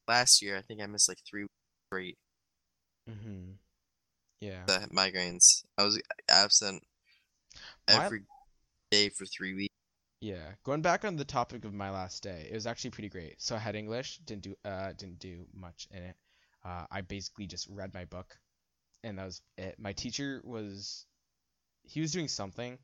last 0.07 0.43
year. 0.43 0.57
I 0.57 0.63
think 0.63 0.83
I 0.83 0.87
missed 0.87 1.09
like 1.09 1.21
three 1.29 1.47
straight 1.87 2.19
Mhm. 3.09 3.57
Yeah. 4.41 4.65
the 4.67 4.89
migraines. 4.93 5.65
I 5.79 5.85
was 5.85 6.01
absent 6.29 6.83
My- 7.89 8.05
every 8.05 8.25
day 8.91 9.09
for 9.09 9.25
three 9.27 9.55
weeks. 9.55 9.75
Yeah, 10.21 10.55
going 10.65 10.83
back 10.83 11.05
on 11.05 11.15
the 11.17 11.25
topic 11.25 11.65
of 11.65 11.73
my 11.73 11.91
last 11.91 12.23
day, 12.25 12.49
it 12.51 12.55
was 12.55 12.67
actually 12.67 12.91
pretty 12.91 13.09
great. 13.09 13.41
So 13.41 13.55
I 13.55 13.61
had 13.61 13.77
English, 13.77 14.19
didn't 14.25 14.43
do 14.43 14.57
uh 14.65 14.93
didn't 14.93 15.21
do 15.21 15.47
much 15.53 15.87
in 15.93 16.03
it. 16.03 16.17
Uh, 16.65 16.87
I 16.91 17.03
basically 17.03 17.47
just 17.47 17.69
read 17.69 17.95
my 17.95 18.05
book, 18.05 18.37
and 19.05 19.17
that 19.19 19.25
was 19.25 19.43
it. 19.57 19.79
My 19.79 19.93
teacher 19.93 20.43
was, 20.45 21.07
he 21.89 22.01
was 22.01 22.13
doing 22.13 22.29
something. 22.29 22.79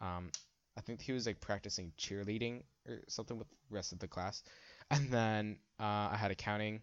Um, 0.00 0.30
I 0.76 0.80
think 0.80 1.00
he 1.00 1.12
was 1.12 1.26
like 1.26 1.40
practicing 1.40 1.92
cheerleading 1.98 2.62
or 2.88 3.00
something 3.08 3.38
with 3.38 3.48
the 3.48 3.56
rest 3.70 3.92
of 3.92 3.98
the 3.98 4.08
class. 4.08 4.42
And 4.90 5.10
then 5.10 5.58
uh, 5.78 6.08
I 6.12 6.16
had 6.16 6.30
accounting, 6.30 6.80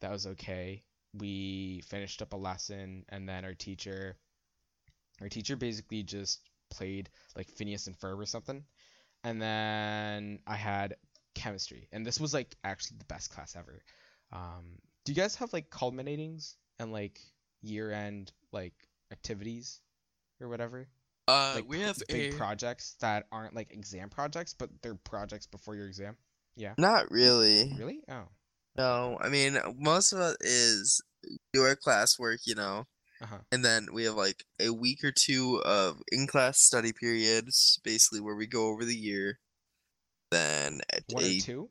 that 0.00 0.10
was 0.10 0.26
okay. 0.26 0.82
We 1.12 1.82
finished 1.86 2.22
up 2.22 2.32
a 2.32 2.36
lesson, 2.36 3.04
and 3.10 3.28
then 3.28 3.44
our 3.44 3.52
teacher, 3.52 4.16
our 5.20 5.28
teacher 5.28 5.54
basically 5.54 6.02
just 6.02 6.40
played 6.70 7.10
like 7.36 7.50
Phineas 7.50 7.88
and 7.88 7.98
Ferb 7.98 8.18
or 8.18 8.24
something 8.24 8.64
and 9.26 9.42
then 9.42 10.38
I 10.46 10.54
had 10.54 10.94
chemistry, 11.34 11.88
and 11.90 12.06
this 12.06 12.20
was 12.20 12.32
like 12.32 12.56
actually 12.62 12.98
the 12.98 13.06
best 13.06 13.30
class 13.30 13.56
ever. 13.56 13.82
Um, 14.32 14.78
do 15.04 15.12
you 15.12 15.16
guys 15.16 15.34
have 15.36 15.52
like 15.52 15.68
culminatings 15.68 16.54
and 16.78 16.92
like 16.92 17.20
year-end 17.60 18.30
like 18.52 18.74
activities 19.10 19.80
or 20.40 20.48
whatever? 20.48 20.88
Uh, 21.28 21.52
Like 21.56 21.68
we 21.68 21.80
have 21.80 21.98
big 22.08 22.34
a 22.34 22.36
projects 22.36 22.96
that 23.00 23.26
aren't 23.32 23.54
like 23.54 23.72
exam 23.72 24.08
projects, 24.10 24.54
but 24.54 24.70
they're 24.82 24.94
projects 24.94 25.46
before 25.46 25.74
your 25.74 25.86
exam. 25.88 26.16
Yeah. 26.56 26.74
Not 26.78 27.10
really. 27.10 27.74
Really? 27.78 28.00
Oh. 28.08 28.28
No, 28.76 29.18
I 29.20 29.28
mean 29.28 29.58
most 29.78 30.12
of 30.12 30.20
it 30.20 30.36
is 30.40 31.00
do 31.52 31.62
our 31.62 31.74
classwork, 31.76 32.38
you 32.46 32.54
know, 32.54 32.86
Uh-huh. 33.20 33.38
and 33.50 33.64
then 33.64 33.88
we 33.92 34.04
have 34.04 34.14
like 34.14 34.44
a 34.60 34.70
week 34.70 35.02
or 35.02 35.10
two 35.12 35.60
of 35.64 36.00
in-class 36.12 36.60
study 36.60 36.92
periods, 36.92 37.80
basically 37.82 38.20
where 38.20 38.36
we 38.36 38.46
go 38.46 38.66
over 38.68 38.84
the 38.84 38.94
year. 38.96 39.40
Then 40.30 40.80
at 40.92 41.04
One 41.10 41.24
or 41.24 41.26
a- 41.26 41.38
two? 41.40 41.70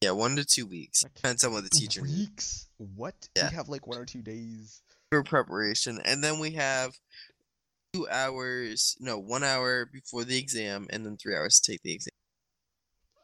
yeah, 0.00 0.10
one 0.12 0.36
to 0.36 0.44
two 0.44 0.66
weeks 0.66 1.04
Okay. 1.04 1.12
depends 1.16 1.44
on 1.44 1.52
what 1.52 1.64
the 1.64 1.70
teacher 1.70 2.02
needs 2.02 2.18
Weeks? 2.18 2.68
What? 2.78 3.28
Yeah. 3.36 3.50
We 3.50 3.56
have 3.56 3.68
like 3.68 3.86
one 3.86 3.98
or 3.98 4.04
two 4.06 4.22
days. 4.22 4.82
for 5.10 5.22
preparation, 5.22 6.00
and 6.04 6.22
then 6.24 6.38
we 6.38 6.52
have 6.52 6.98
two 7.92 8.08
hours, 8.08 8.96
no, 9.00 9.18
one 9.18 9.44
hour 9.44 9.86
before 9.86 10.24
the 10.24 10.38
exam, 10.38 10.86
and 10.90 11.04
then 11.04 11.16
three 11.16 11.36
hours 11.36 11.60
to 11.60 11.72
take 11.72 11.82
the 11.82 11.92
exam. 11.92 12.12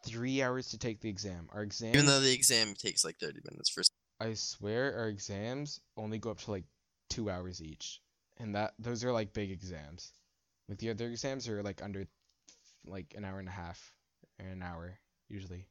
Three 0.07 0.42
hours 0.42 0.68
to 0.68 0.78
take 0.78 1.00
the 1.00 1.09
exam. 1.09 1.48
Our 1.52 1.62
exam. 1.62 1.94
Even 1.94 2.07
though 2.07 2.20
the 2.20 2.33
exam 2.33 2.74
takes 2.74 3.04
like 3.04 3.18
thirty 3.18 3.40
minutes 3.50 3.70
for. 3.70 3.83
I 4.20 4.35
swear 4.35 4.96
our 4.96 5.09
exams 5.09 5.81
only 5.96 6.18
go 6.18 6.31
up 6.31 6.38
to 6.38 6.50
like 6.50 6.64
two 7.09 7.31
hours 7.31 7.62
each, 7.62 8.00
and 8.38 8.54
that 8.54 8.74
those 8.78 9.04
are 9.04 9.12
like 9.12 9.33
big 9.33 9.50
exams. 9.50 10.12
Like 10.68 10.78
the 10.78 10.90
other 10.90 11.09
exams 11.09 11.48
are 11.48 11.62
like 11.62 11.83
under 11.83 12.07
like 12.87 13.14
an 13.16 13.24
hour 13.24 13.38
and 13.38 13.48
a 13.48 13.52
half 13.52 13.92
or 14.38 14.46
an 14.46 14.62
hour 14.62 14.98
usually. 15.28 15.66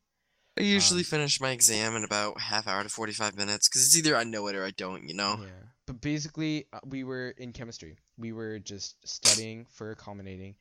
I 0.57 0.61
usually 0.61 1.01
Um, 1.01 1.05
finish 1.05 1.39
my 1.39 1.51
exam 1.51 1.95
in 1.95 2.03
about 2.03 2.41
half 2.41 2.67
hour 2.67 2.81
to 2.83 2.89
45 2.89 3.37
minutes 3.37 3.69
because 3.69 3.85
it's 3.85 3.95
either 3.97 4.15
I 4.15 4.23
know 4.23 4.47
it 4.47 4.55
or 4.55 4.65
I 4.65 4.71
don't, 4.71 5.07
you 5.07 5.13
know? 5.13 5.37
Yeah. 5.39 5.69
Basically, 6.01 6.65
uh, 6.73 6.79
we 6.85 7.03
were 7.03 7.29
in 7.31 7.51
chemistry. 7.53 7.97
We 8.17 8.31
were 8.33 8.59
just 8.59 9.07
studying 9.07 9.65
for 9.65 9.95
culminating, 9.95 10.55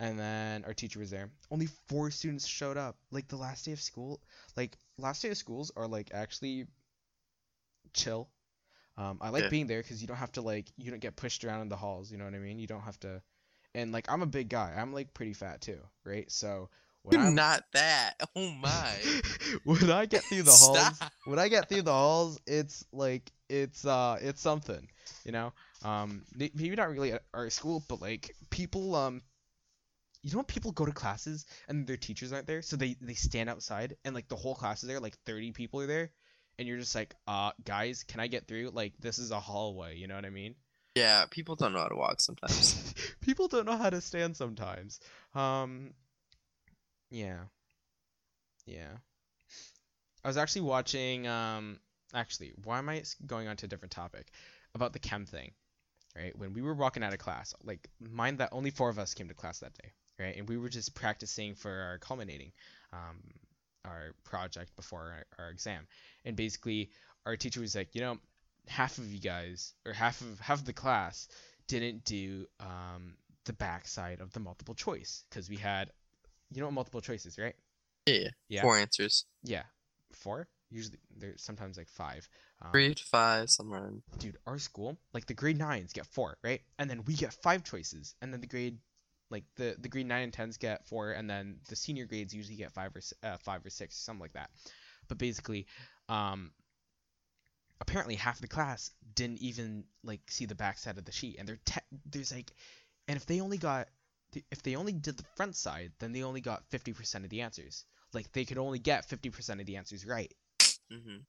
and 0.00 0.18
then 0.18 0.64
our 0.64 0.74
teacher 0.74 0.98
was 0.98 1.10
there. 1.10 1.30
Only 1.50 1.66
four 1.66 2.10
students 2.10 2.46
showed 2.46 2.76
up. 2.76 2.96
Like 3.10 3.28
the 3.28 3.36
last 3.36 3.64
day 3.64 3.72
of 3.72 3.80
school, 3.80 4.20
like 4.56 4.76
last 4.98 5.22
day 5.22 5.30
of 5.30 5.36
schools 5.38 5.70
are 5.76 5.86
like 5.86 6.10
actually 6.12 6.66
chill. 7.92 8.28
Um, 8.96 9.18
I 9.20 9.30
like 9.30 9.44
Yeah. 9.44 9.48
being 9.48 9.66
there 9.66 9.82
because 9.82 10.00
you 10.02 10.08
don't 10.08 10.16
have 10.16 10.32
to 10.32 10.42
like 10.42 10.66
you 10.76 10.90
don't 10.90 11.00
get 11.00 11.16
pushed 11.16 11.44
around 11.44 11.62
in 11.62 11.68
the 11.68 11.76
halls. 11.76 12.10
You 12.12 12.18
know 12.18 12.24
what 12.24 12.34
I 12.34 12.38
mean? 12.38 12.58
You 12.58 12.66
don't 12.66 12.82
have 12.82 12.98
to, 13.00 13.22
and 13.74 13.92
like 13.92 14.10
I'm 14.10 14.22
a 14.22 14.26
big 14.26 14.48
guy. 14.48 14.74
I'm 14.76 14.92
like 14.92 15.14
pretty 15.14 15.32
fat 15.34 15.60
too, 15.60 15.80
right? 16.04 16.30
So 16.30 16.70
when 17.02 17.20
I'm 17.20 17.34
not 17.34 17.64
that. 17.72 18.14
Oh 18.36 18.50
my. 18.50 18.94
when 19.64 19.90
I 19.90 20.06
get 20.06 20.22
through 20.24 20.42
the 20.42 20.52
halls, 20.52 20.98
when 21.26 21.38
I 21.38 21.48
get 21.48 21.68
through 21.68 21.82
the 21.82 21.92
halls, 21.92 22.38
it's 22.46 22.84
like 22.92 23.30
it's 23.48 23.84
uh 23.84 24.18
it's 24.20 24.40
something, 24.40 24.88
you 25.24 25.32
know. 25.32 25.52
Um, 25.84 26.22
maybe 26.34 26.70
not 26.70 26.90
really 26.90 27.12
at 27.12 27.22
our 27.34 27.50
school, 27.50 27.82
but 27.88 28.00
like 28.00 28.34
people 28.50 28.94
um, 28.94 29.20
you 30.22 30.30
know 30.32 30.38
when 30.38 30.44
people 30.44 30.72
go 30.72 30.86
to 30.86 30.92
classes 30.92 31.44
and 31.68 31.86
their 31.86 31.96
teachers 31.96 32.32
aren't 32.32 32.46
there, 32.46 32.62
so 32.62 32.76
they 32.76 32.96
they 33.00 33.14
stand 33.14 33.50
outside 33.50 33.96
and 34.04 34.14
like 34.14 34.28
the 34.28 34.36
whole 34.36 34.54
class 34.54 34.82
is 34.82 34.88
there, 34.88 35.00
like 35.00 35.16
30 35.26 35.52
people 35.52 35.80
are 35.80 35.86
there, 35.86 36.10
and 36.58 36.68
you're 36.68 36.78
just 36.78 36.94
like, 36.94 37.14
uh, 37.26 37.50
guys, 37.64 38.04
can 38.04 38.20
I 38.20 38.28
get 38.28 38.46
through? 38.46 38.70
Like 38.72 38.94
this 38.98 39.18
is 39.18 39.30
a 39.30 39.40
hallway, 39.40 39.96
you 39.96 40.06
know 40.06 40.14
what 40.14 40.24
I 40.24 40.30
mean? 40.30 40.54
Yeah, 40.94 41.24
people 41.30 41.56
don't 41.56 41.72
know 41.72 41.80
how 41.80 41.88
to 41.88 41.96
walk 41.96 42.20
sometimes. 42.20 42.94
people 43.20 43.48
don't 43.48 43.66
know 43.66 43.76
how 43.76 43.90
to 43.90 44.00
stand 44.00 44.36
sometimes. 44.36 45.00
Um, 45.34 45.94
yeah, 47.12 47.38
yeah. 48.66 48.88
I 50.24 50.28
was 50.28 50.36
actually 50.36 50.62
watching. 50.62 51.26
Um, 51.26 51.78
actually, 52.14 52.52
why 52.64 52.78
am 52.78 52.88
I 52.88 53.02
going 53.26 53.48
on 53.48 53.56
to 53.58 53.66
a 53.66 53.68
different 53.68 53.92
topic 53.92 54.28
about 54.74 54.92
the 54.92 54.98
chem 54.98 55.26
thing? 55.26 55.52
Right, 56.16 56.36
when 56.36 56.52
we 56.52 56.60
were 56.60 56.74
walking 56.74 57.02
out 57.02 57.14
of 57.14 57.18
class, 57.18 57.54
like 57.64 57.88
mind 57.98 58.38
that 58.38 58.50
only 58.52 58.70
four 58.70 58.90
of 58.90 58.98
us 58.98 59.14
came 59.14 59.28
to 59.28 59.34
class 59.34 59.60
that 59.60 59.72
day, 59.74 59.92
right, 60.18 60.36
and 60.36 60.48
we 60.48 60.58
were 60.58 60.68
just 60.68 60.94
practicing 60.94 61.54
for 61.54 61.70
our 61.70 61.98
culminating, 61.98 62.52
um, 62.92 63.18
our 63.86 64.14
project 64.22 64.76
before 64.76 65.24
our, 65.38 65.44
our 65.44 65.50
exam, 65.50 65.86
and 66.26 66.36
basically 66.36 66.90
our 67.24 67.36
teacher 67.36 67.60
was 67.60 67.74
like, 67.74 67.94
you 67.94 68.02
know, 68.02 68.18
half 68.68 68.98
of 68.98 69.10
you 69.10 69.20
guys 69.20 69.72
or 69.86 69.92
half 69.92 70.20
of 70.20 70.38
half 70.40 70.58
of 70.58 70.64
the 70.66 70.72
class 70.74 71.28
didn't 71.66 72.04
do 72.04 72.46
um, 72.60 73.14
the 73.44 73.52
backside 73.52 74.20
of 74.20 74.32
the 74.32 74.40
multiple 74.40 74.74
choice 74.74 75.24
because 75.28 75.48
we 75.48 75.56
had, 75.56 75.90
you 76.52 76.60
know 76.60 76.66
what 76.66 76.74
multiple 76.74 77.00
choice 77.00 77.26
is, 77.26 77.38
right? 77.38 77.54
Yeah, 78.06 78.28
Yeah. 78.48 78.62
four 78.62 78.78
answers. 78.78 79.24
Yeah, 79.42 79.62
four. 80.12 80.48
Usually 80.70 80.98
there's 81.16 81.42
sometimes 81.42 81.76
like 81.76 81.88
five. 81.88 82.28
Um, 82.62 82.72
to 82.72 83.04
five, 83.04 83.50
somewhere 83.50 83.88
in. 83.88 84.02
dude, 84.18 84.38
our 84.46 84.58
school, 84.58 84.96
like 85.12 85.26
the 85.26 85.34
grade 85.34 85.58
nines 85.58 85.92
get 85.92 86.06
four, 86.06 86.38
right? 86.42 86.62
And 86.78 86.88
then 86.88 87.04
we 87.04 87.14
get 87.14 87.32
five 87.42 87.62
choices, 87.64 88.14
and 88.22 88.32
then 88.32 88.40
the 88.40 88.46
grade, 88.46 88.78
like 89.30 89.44
the 89.56 89.76
the 89.78 89.88
grade 89.88 90.06
nine 90.06 90.22
and 90.24 90.32
tens 90.32 90.56
get 90.56 90.86
four, 90.86 91.10
and 91.12 91.28
then 91.28 91.58
the 91.68 91.76
senior 91.76 92.06
grades 92.06 92.34
usually 92.34 92.56
get 92.56 92.72
five 92.72 92.94
or 92.94 92.98
s- 92.98 93.12
uh, 93.22 93.36
five 93.38 93.64
or 93.66 93.70
six, 93.70 93.96
something 93.96 94.20
like 94.22 94.32
that. 94.32 94.50
But 95.08 95.18
basically, 95.18 95.66
um, 96.08 96.52
apparently 97.80 98.14
half 98.14 98.40
the 98.40 98.48
class 98.48 98.90
didn't 99.14 99.38
even 99.42 99.84
like 100.04 100.20
see 100.30 100.46
the 100.46 100.54
backside 100.54 100.98
of 100.98 101.04
the 101.04 101.12
sheet, 101.12 101.36
and 101.38 101.48
they're 101.48 101.60
te- 101.64 101.80
there's 102.06 102.32
like, 102.32 102.52
and 103.08 103.16
if 103.16 103.26
they 103.26 103.40
only 103.40 103.58
got 103.58 103.88
if 104.50 104.62
they 104.62 104.76
only 104.76 104.92
did 104.92 105.16
the 105.16 105.24
front 105.36 105.56
side, 105.56 105.92
then 105.98 106.12
they 106.12 106.22
only 106.22 106.40
got 106.40 106.68
50% 106.70 107.24
of 107.24 107.30
the 107.30 107.42
answers. 107.42 107.84
Like 108.12 108.32
they 108.32 108.44
could 108.44 108.58
only 108.58 108.78
get 108.78 109.08
50% 109.08 109.60
of 109.60 109.66
the 109.66 109.76
answers 109.76 110.06
right 110.06 110.32
hmm 110.90 111.24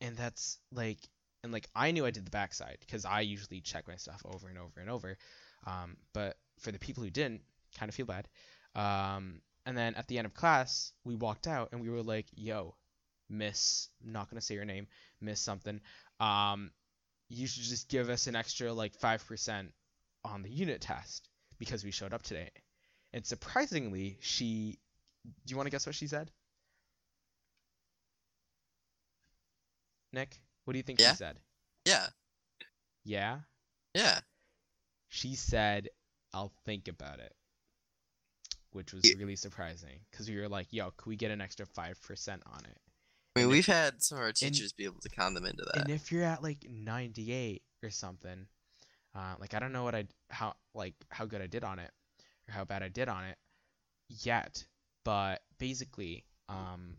and 0.00 0.16
that's 0.16 0.58
like 0.72 0.98
and 1.42 1.52
like 1.52 1.68
I 1.74 1.90
knew 1.92 2.04
I 2.06 2.10
did 2.10 2.26
the 2.26 2.30
backside 2.30 2.78
because 2.80 3.06
I 3.06 3.22
usually 3.22 3.60
check 3.60 3.88
my 3.88 3.96
stuff 3.96 4.22
over 4.26 4.48
and 4.48 4.58
over 4.58 4.80
and 4.80 4.90
over. 4.90 5.16
Um, 5.66 5.96
but 6.12 6.36
for 6.58 6.72
the 6.72 6.78
people 6.78 7.02
who 7.02 7.10
didn't, 7.10 7.42
kind 7.78 7.88
of 7.88 7.94
feel 7.94 8.06
bad. 8.06 8.28
Um, 8.74 9.40
and 9.66 9.76
then 9.76 9.94
at 9.94 10.08
the 10.08 10.18
end 10.18 10.26
of 10.26 10.34
class, 10.34 10.92
we 11.04 11.14
walked 11.16 11.46
out 11.46 11.70
and 11.72 11.80
we 11.80 11.90
were 11.90 12.02
like, 12.02 12.26
"Yo, 12.36 12.76
Miss, 13.30 13.88
I'm 14.04 14.12
not 14.12 14.30
gonna 14.30 14.42
say 14.42 14.54
your 14.54 14.66
name, 14.66 14.88
Miss 15.20 15.40
something. 15.40 15.80
Um, 16.20 16.72
you 17.30 17.48
should 17.48 17.64
just 17.64 17.88
give 17.88 18.10
us 18.10 18.28
an 18.28 18.36
extra 18.36 18.72
like 18.72 18.94
five 18.96 19.26
percent 19.26 19.72
on 20.24 20.42
the 20.42 20.50
unit 20.50 20.82
test 20.82 21.29
because 21.60 21.84
we 21.84 21.92
showed 21.92 22.12
up 22.12 22.22
today." 22.22 22.50
And 23.12 23.24
surprisingly, 23.24 24.18
she. 24.20 24.80
Do 25.24 25.52
you 25.52 25.56
want 25.56 25.66
to 25.66 25.70
guess 25.70 25.86
what 25.86 25.94
she 25.94 26.08
said? 26.08 26.32
Nick, 30.12 30.40
what 30.64 30.72
do 30.72 30.78
you 30.78 30.82
think 30.82 30.98
Yeah. 31.00 31.10
she 31.12 31.16
said? 31.16 31.40
Yeah, 31.84 32.08
Yeah. 33.04 33.40
yeah. 33.94 34.20
She 35.08 35.34
said, 35.34 35.88
"I'll 36.32 36.52
think 36.64 36.88
about 36.88 37.20
it," 37.20 37.36
which 38.70 38.92
was 38.92 39.04
really 39.16 39.36
surprising 39.36 40.00
because 40.10 40.28
we 40.28 40.36
were 40.38 40.48
like, 40.48 40.72
"Yo, 40.72 40.90
could 40.92 41.06
we 41.08 41.16
get 41.16 41.30
an 41.30 41.40
extra 41.40 41.66
five 41.66 42.00
percent 42.02 42.42
on 42.46 42.64
it?" 42.64 42.80
I 43.36 43.40
mean, 43.40 43.44
And 43.44 43.50
we've 43.50 43.66
had 43.66 44.02
some 44.02 44.18
of 44.18 44.24
our 44.24 44.32
teachers 44.32 44.72
be 44.72 44.84
able 44.84 45.00
to 45.00 45.08
con 45.08 45.34
them 45.34 45.46
into 45.46 45.64
that. 45.64 45.82
And 45.82 45.90
if 45.90 46.10
you're 46.10 46.24
at 46.24 46.42
like 46.42 46.64
98 46.68 47.62
or 47.82 47.90
something, 47.90 48.48
uh, 49.14 49.36
like 49.38 49.54
I 49.54 49.58
don't 49.60 49.72
know 49.72 49.84
what 49.84 49.94
I 49.94 50.06
how 50.30 50.56
like 50.74 50.94
how 51.08 51.26
good 51.26 51.42
I 51.42 51.46
did 51.46 51.64
on 51.64 51.78
it 51.78 51.90
or 52.48 52.52
how 52.52 52.64
bad 52.64 52.82
I 52.82 52.88
did 52.88 53.08
on 53.08 53.24
it 53.24 53.36
yet, 54.08 54.64
but 55.04 55.42
basically, 55.58 56.24
um, 56.48 56.96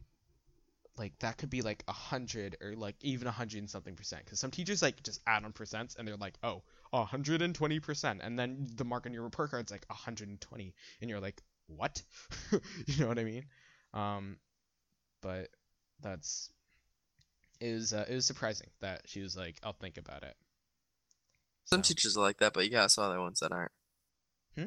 like 0.98 1.18
that 1.20 1.38
could 1.38 1.50
be 1.50 1.62
like 1.62 1.84
a 1.88 1.94
hundred 1.94 2.58
or 2.62 2.76
like 2.76 2.96
even 3.02 3.28
a 3.28 3.32
hundred 3.32 3.60
and 3.60 3.70
something 3.70 3.96
percent 3.96 4.24
because 4.26 4.40
some 4.40 4.52
teachers 4.52 4.82
like 4.82 5.02
just 5.04 5.22
add 5.26 5.44
on 5.44 5.54
percents 5.54 5.98
and 5.98 6.08
they're 6.08 6.18
like, 6.18 6.36
oh, 6.44 6.64
a 6.94 7.06
hundred 7.06 7.42
and 7.42 7.56
twenty 7.56 7.80
percent, 7.80 8.22
and 8.24 8.38
then 8.38 8.68
the 8.76 8.86
mark 8.86 9.06
on 9.06 9.14
your 9.14 9.24
report 9.24 9.52
like 9.72 9.86
a 9.90 9.94
hundred 9.94 10.30
and 10.30 10.40
twenty, 10.42 10.74
and 11.02 11.10
you're 11.10 11.20
like, 11.20 11.42
what? 11.68 12.02
you 12.86 13.00
know 13.00 13.08
what 13.08 13.20
I 13.20 13.24
mean? 13.24 13.46
Um, 13.94 14.38
but 15.22 15.50
that's 16.02 16.50
it 17.60 17.74
was 17.74 17.94
uh, 17.94 18.06
it 18.08 18.16
was 18.16 18.26
surprising 18.26 18.70
that 18.82 19.02
she 19.06 19.22
was 19.22 19.38
like, 19.38 19.58
I'll 19.64 19.74
think 19.74 19.98
about 19.98 20.24
it. 20.24 20.36
Some 21.66 21.84
So, 21.84 21.88
teachers 21.90 22.18
are 22.18 22.22
like 22.22 22.38
that, 22.40 22.54
but 22.54 22.66
you 22.66 22.72
got 22.72 22.92
some 22.92 23.04
other 23.06 23.20
ones 23.22 23.40
that 23.40 23.52
aren't. 23.52 23.72
Hmm? 24.56 24.66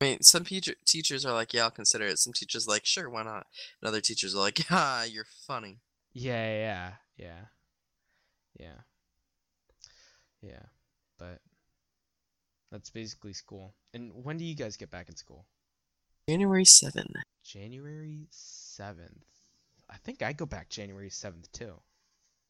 I 0.00 0.04
mean, 0.04 0.22
some 0.22 0.44
teacher 0.44 0.74
teachers 0.86 1.26
are 1.26 1.32
like, 1.34 1.52
yeah, 1.52 1.64
I'll 1.64 1.70
consider 1.70 2.04
it. 2.04 2.18
Some 2.18 2.32
teachers 2.32 2.66
are 2.68 2.70
like, 2.72 2.86
sure, 2.86 3.10
why 3.10 3.24
not? 3.24 3.46
And 3.80 3.88
other 3.88 4.00
teachers 4.00 4.34
are 4.34 4.38
like, 4.38 4.60
ah, 4.70 5.04
you're 5.04 5.26
funny. 5.46 5.78
yeah, 6.12 6.48
yeah, 6.52 6.92
yeah, 7.16 7.40
yeah, 8.58 8.80
yeah. 10.40 10.62
But 11.18 11.40
that's 12.70 12.90
basically 12.90 13.32
school. 13.32 13.74
And 13.92 14.12
when 14.24 14.36
do 14.36 14.44
you 14.44 14.54
guys 14.54 14.76
get 14.76 14.90
back 14.90 15.08
in 15.08 15.16
school? 15.16 15.46
January 16.28 16.64
seventh. 16.64 17.16
January 17.44 18.26
seventh. 18.30 19.24
I 19.90 19.96
think 19.96 20.22
I 20.22 20.32
go 20.32 20.46
back 20.46 20.68
January 20.68 21.10
seventh 21.10 21.50
too. 21.50 21.80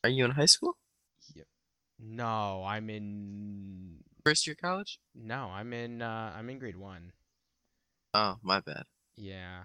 Are 0.04 0.10
you 0.10 0.24
in 0.24 0.32
high 0.32 0.46
school? 0.46 0.76
Yep. 1.34 1.46
No, 2.00 2.64
I'm 2.64 2.90
in. 2.90 4.04
First 4.24 4.46
year 4.46 4.56
college? 4.56 5.00
No, 5.14 5.50
I'm 5.50 5.72
in. 5.72 6.02
Uh, 6.02 6.32
I'm 6.36 6.48
in 6.50 6.58
grade 6.58 6.76
one. 6.76 7.12
Oh, 8.14 8.38
my 8.42 8.60
bad. 8.60 8.84
Yeah. 9.16 9.64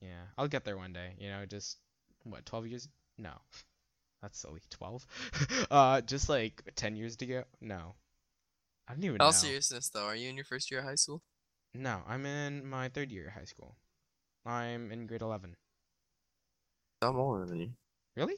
Yeah. 0.00 0.26
I'll 0.38 0.48
get 0.48 0.64
there 0.64 0.76
one 0.76 0.92
day. 0.92 1.14
You 1.18 1.28
know, 1.30 1.46
just 1.46 1.78
what, 2.24 2.44
12 2.46 2.66
years? 2.66 2.88
No. 3.18 3.32
That's 4.22 4.38
silly. 4.38 4.60
12? 4.70 5.06
uh 5.70 6.00
just 6.00 6.28
like 6.28 6.62
10 6.74 6.96
years 6.96 7.16
to 7.16 7.26
go? 7.26 7.44
No. 7.60 7.94
I 8.88 8.94
don't 8.94 9.04
even 9.04 9.16
In 9.16 9.20
all 9.20 9.32
know. 9.32 9.38
seriousness, 9.38 9.88
though, 9.88 10.04
are 10.06 10.16
you 10.16 10.28
in 10.28 10.36
your 10.36 10.44
first 10.44 10.70
year 10.70 10.80
of 10.80 10.86
high 10.86 10.94
school? 10.96 11.22
No, 11.74 12.02
I'm 12.08 12.26
in 12.26 12.66
my 12.68 12.88
third 12.88 13.12
year 13.12 13.28
of 13.28 13.34
high 13.34 13.44
school. 13.44 13.76
I'm 14.46 14.90
in 14.92 15.06
grade 15.06 15.22
11. 15.22 15.56
I'm 17.02 17.16
older 17.16 17.46
than 17.46 17.60
you. 17.60 17.70
Really? 18.16 18.36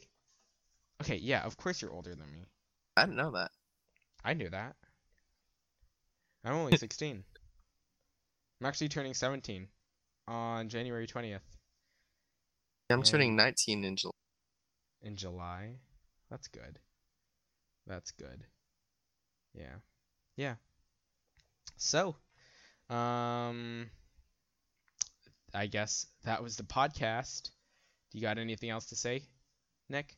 Okay, 1.01 1.17
yeah, 1.17 1.43
of 1.45 1.57
course 1.57 1.83
you're 1.83 1.93
older 1.93 2.15
than 2.15 2.31
me. 2.33 2.47
I 2.99 3.05
didn't 3.05 3.17
know 3.17 3.31
that. 3.33 3.51
I 4.25 4.35
knew 4.35 4.49
that. 4.51 4.77
I'm 6.45 6.55
only 6.55 6.77
16. 6.77 7.25
I'm 8.61 8.67
actually 8.67 8.89
turning 8.89 9.15
17 9.15 9.69
on 10.27 10.69
January 10.69 11.07
20th 11.07 11.41
I'm 12.91 13.03
turning 13.03 13.37
19 13.37 13.85
in 13.85 13.97
July. 13.97 14.13
in 15.03 15.17
July. 15.17 15.77
That's 16.31 16.49
good. 16.49 16.79
That's 17.87 18.11
good. 18.13 18.45
Yeah. 19.55 19.77
Yeah. 20.37 20.55
So, 21.77 22.17
um 22.91 23.91
I 25.55 25.67
guess 25.67 26.07
that 26.25 26.43
was 26.43 26.57
the 26.57 26.63
podcast. 26.65 27.51
Do 28.11 28.19
you 28.19 28.23
got 28.23 28.39
anything 28.39 28.71
else 28.71 28.87
to 28.87 28.97
say, 28.97 29.23
Nick? 29.89 30.17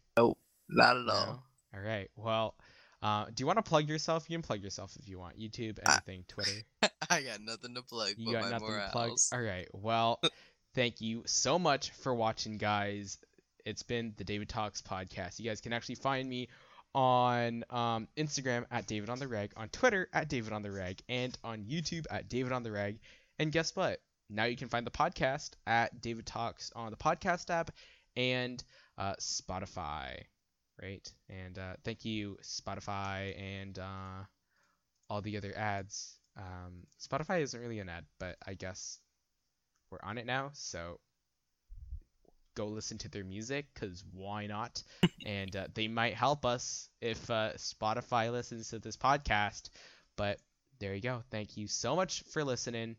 Not 0.68 0.96
at 0.96 1.04
No? 1.06 1.12
all. 1.12 1.42
All 1.74 1.80
right. 1.80 2.08
Well, 2.16 2.54
uh, 3.02 3.26
do 3.26 3.34
you 3.38 3.46
want 3.46 3.58
to 3.58 3.62
plug 3.62 3.88
yourself? 3.88 4.28
You 4.28 4.34
can 4.36 4.42
plug 4.42 4.62
yourself 4.62 4.94
if 5.00 5.08
you 5.08 5.18
want. 5.18 5.38
YouTube, 5.38 5.78
anything, 5.86 6.24
Twitter. 6.28 6.50
I 7.10 7.22
got 7.22 7.40
nothing 7.40 7.74
to 7.74 7.82
plug 7.82 8.14
You 8.16 8.32
but 8.32 8.32
got 8.32 8.42
my 8.42 8.50
nothing 8.50 8.68
to 8.68 8.88
plug. 8.92 9.10
All 9.32 9.40
right. 9.40 9.68
Well, 9.72 10.20
thank 10.74 11.00
you 11.00 11.22
so 11.26 11.58
much 11.58 11.90
for 11.90 12.14
watching, 12.14 12.58
guys. 12.58 13.18
It's 13.64 13.82
been 13.82 14.14
the 14.16 14.24
David 14.24 14.48
Talks 14.48 14.82
podcast. 14.82 15.38
You 15.38 15.48
guys 15.48 15.60
can 15.60 15.72
actually 15.72 15.96
find 15.96 16.28
me 16.28 16.48
on 16.94 17.64
um, 17.70 18.08
Instagram 18.16 18.64
at 18.70 18.86
David 18.86 19.10
on 19.10 19.18
the 19.18 19.28
Reg, 19.28 19.52
on 19.56 19.68
Twitter 19.68 20.08
at 20.12 20.28
David 20.28 20.52
on 20.52 20.62
the 20.62 20.70
Reg, 20.70 21.00
and 21.08 21.36
on 21.44 21.64
YouTube 21.64 22.06
at 22.10 22.28
David 22.28 22.52
on 22.52 22.62
the 22.62 22.72
Reg. 22.72 22.98
And 23.38 23.52
guess 23.52 23.74
what? 23.76 24.00
Now 24.28 24.44
you 24.44 24.56
can 24.56 24.68
find 24.68 24.86
the 24.86 24.90
podcast 24.90 25.50
at 25.66 26.00
David 26.00 26.26
Talks 26.26 26.70
on 26.74 26.90
the 26.90 26.96
podcast 26.96 27.50
app 27.50 27.70
and 28.16 28.62
uh, 28.98 29.14
Spotify, 29.20 30.22
right? 30.82 31.06
And 31.28 31.58
uh, 31.58 31.74
thank 31.84 32.04
you, 32.04 32.38
Spotify, 32.42 33.38
and 33.40 33.78
uh, 33.78 34.24
all 35.08 35.20
the 35.20 35.36
other 35.36 35.52
ads. 35.56 36.18
Um, 36.36 36.86
Spotify 37.00 37.42
isn't 37.42 37.60
really 37.60 37.80
an 37.80 37.88
ad, 37.88 38.04
but 38.18 38.36
I 38.46 38.54
guess 38.54 38.98
we're 39.90 39.98
on 40.02 40.18
it 40.18 40.26
now, 40.26 40.50
so 40.52 40.98
go 42.54 42.66
listen 42.66 42.98
to 42.98 43.08
their 43.08 43.24
music 43.24 43.66
because 43.74 44.04
why 44.12 44.46
not? 44.46 44.82
and 45.26 45.54
uh, 45.54 45.66
they 45.74 45.88
might 45.88 46.14
help 46.14 46.44
us 46.44 46.88
if 47.00 47.30
uh, 47.30 47.52
Spotify 47.56 48.30
listens 48.30 48.70
to 48.70 48.78
this 48.78 48.96
podcast. 48.96 49.70
But 50.16 50.38
there 50.78 50.94
you 50.94 51.00
go. 51.00 51.22
Thank 51.30 51.56
you 51.56 51.66
so 51.66 51.96
much 51.96 52.22
for 52.24 52.44
listening 52.44 52.96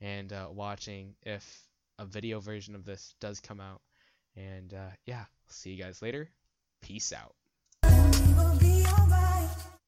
and 0.00 0.32
uh, 0.32 0.48
watching. 0.50 1.14
If 1.22 1.44
a 1.98 2.06
video 2.06 2.40
version 2.40 2.74
of 2.74 2.84
this 2.84 3.14
does 3.20 3.40
come 3.40 3.60
out, 3.60 3.80
and 4.36 4.72
uh, 4.72 4.90
yeah, 5.06 5.24
see 5.48 5.70
you 5.70 5.82
guys 5.82 6.02
later. 6.02 6.30
Peace 6.82 7.12
out. 7.12 7.34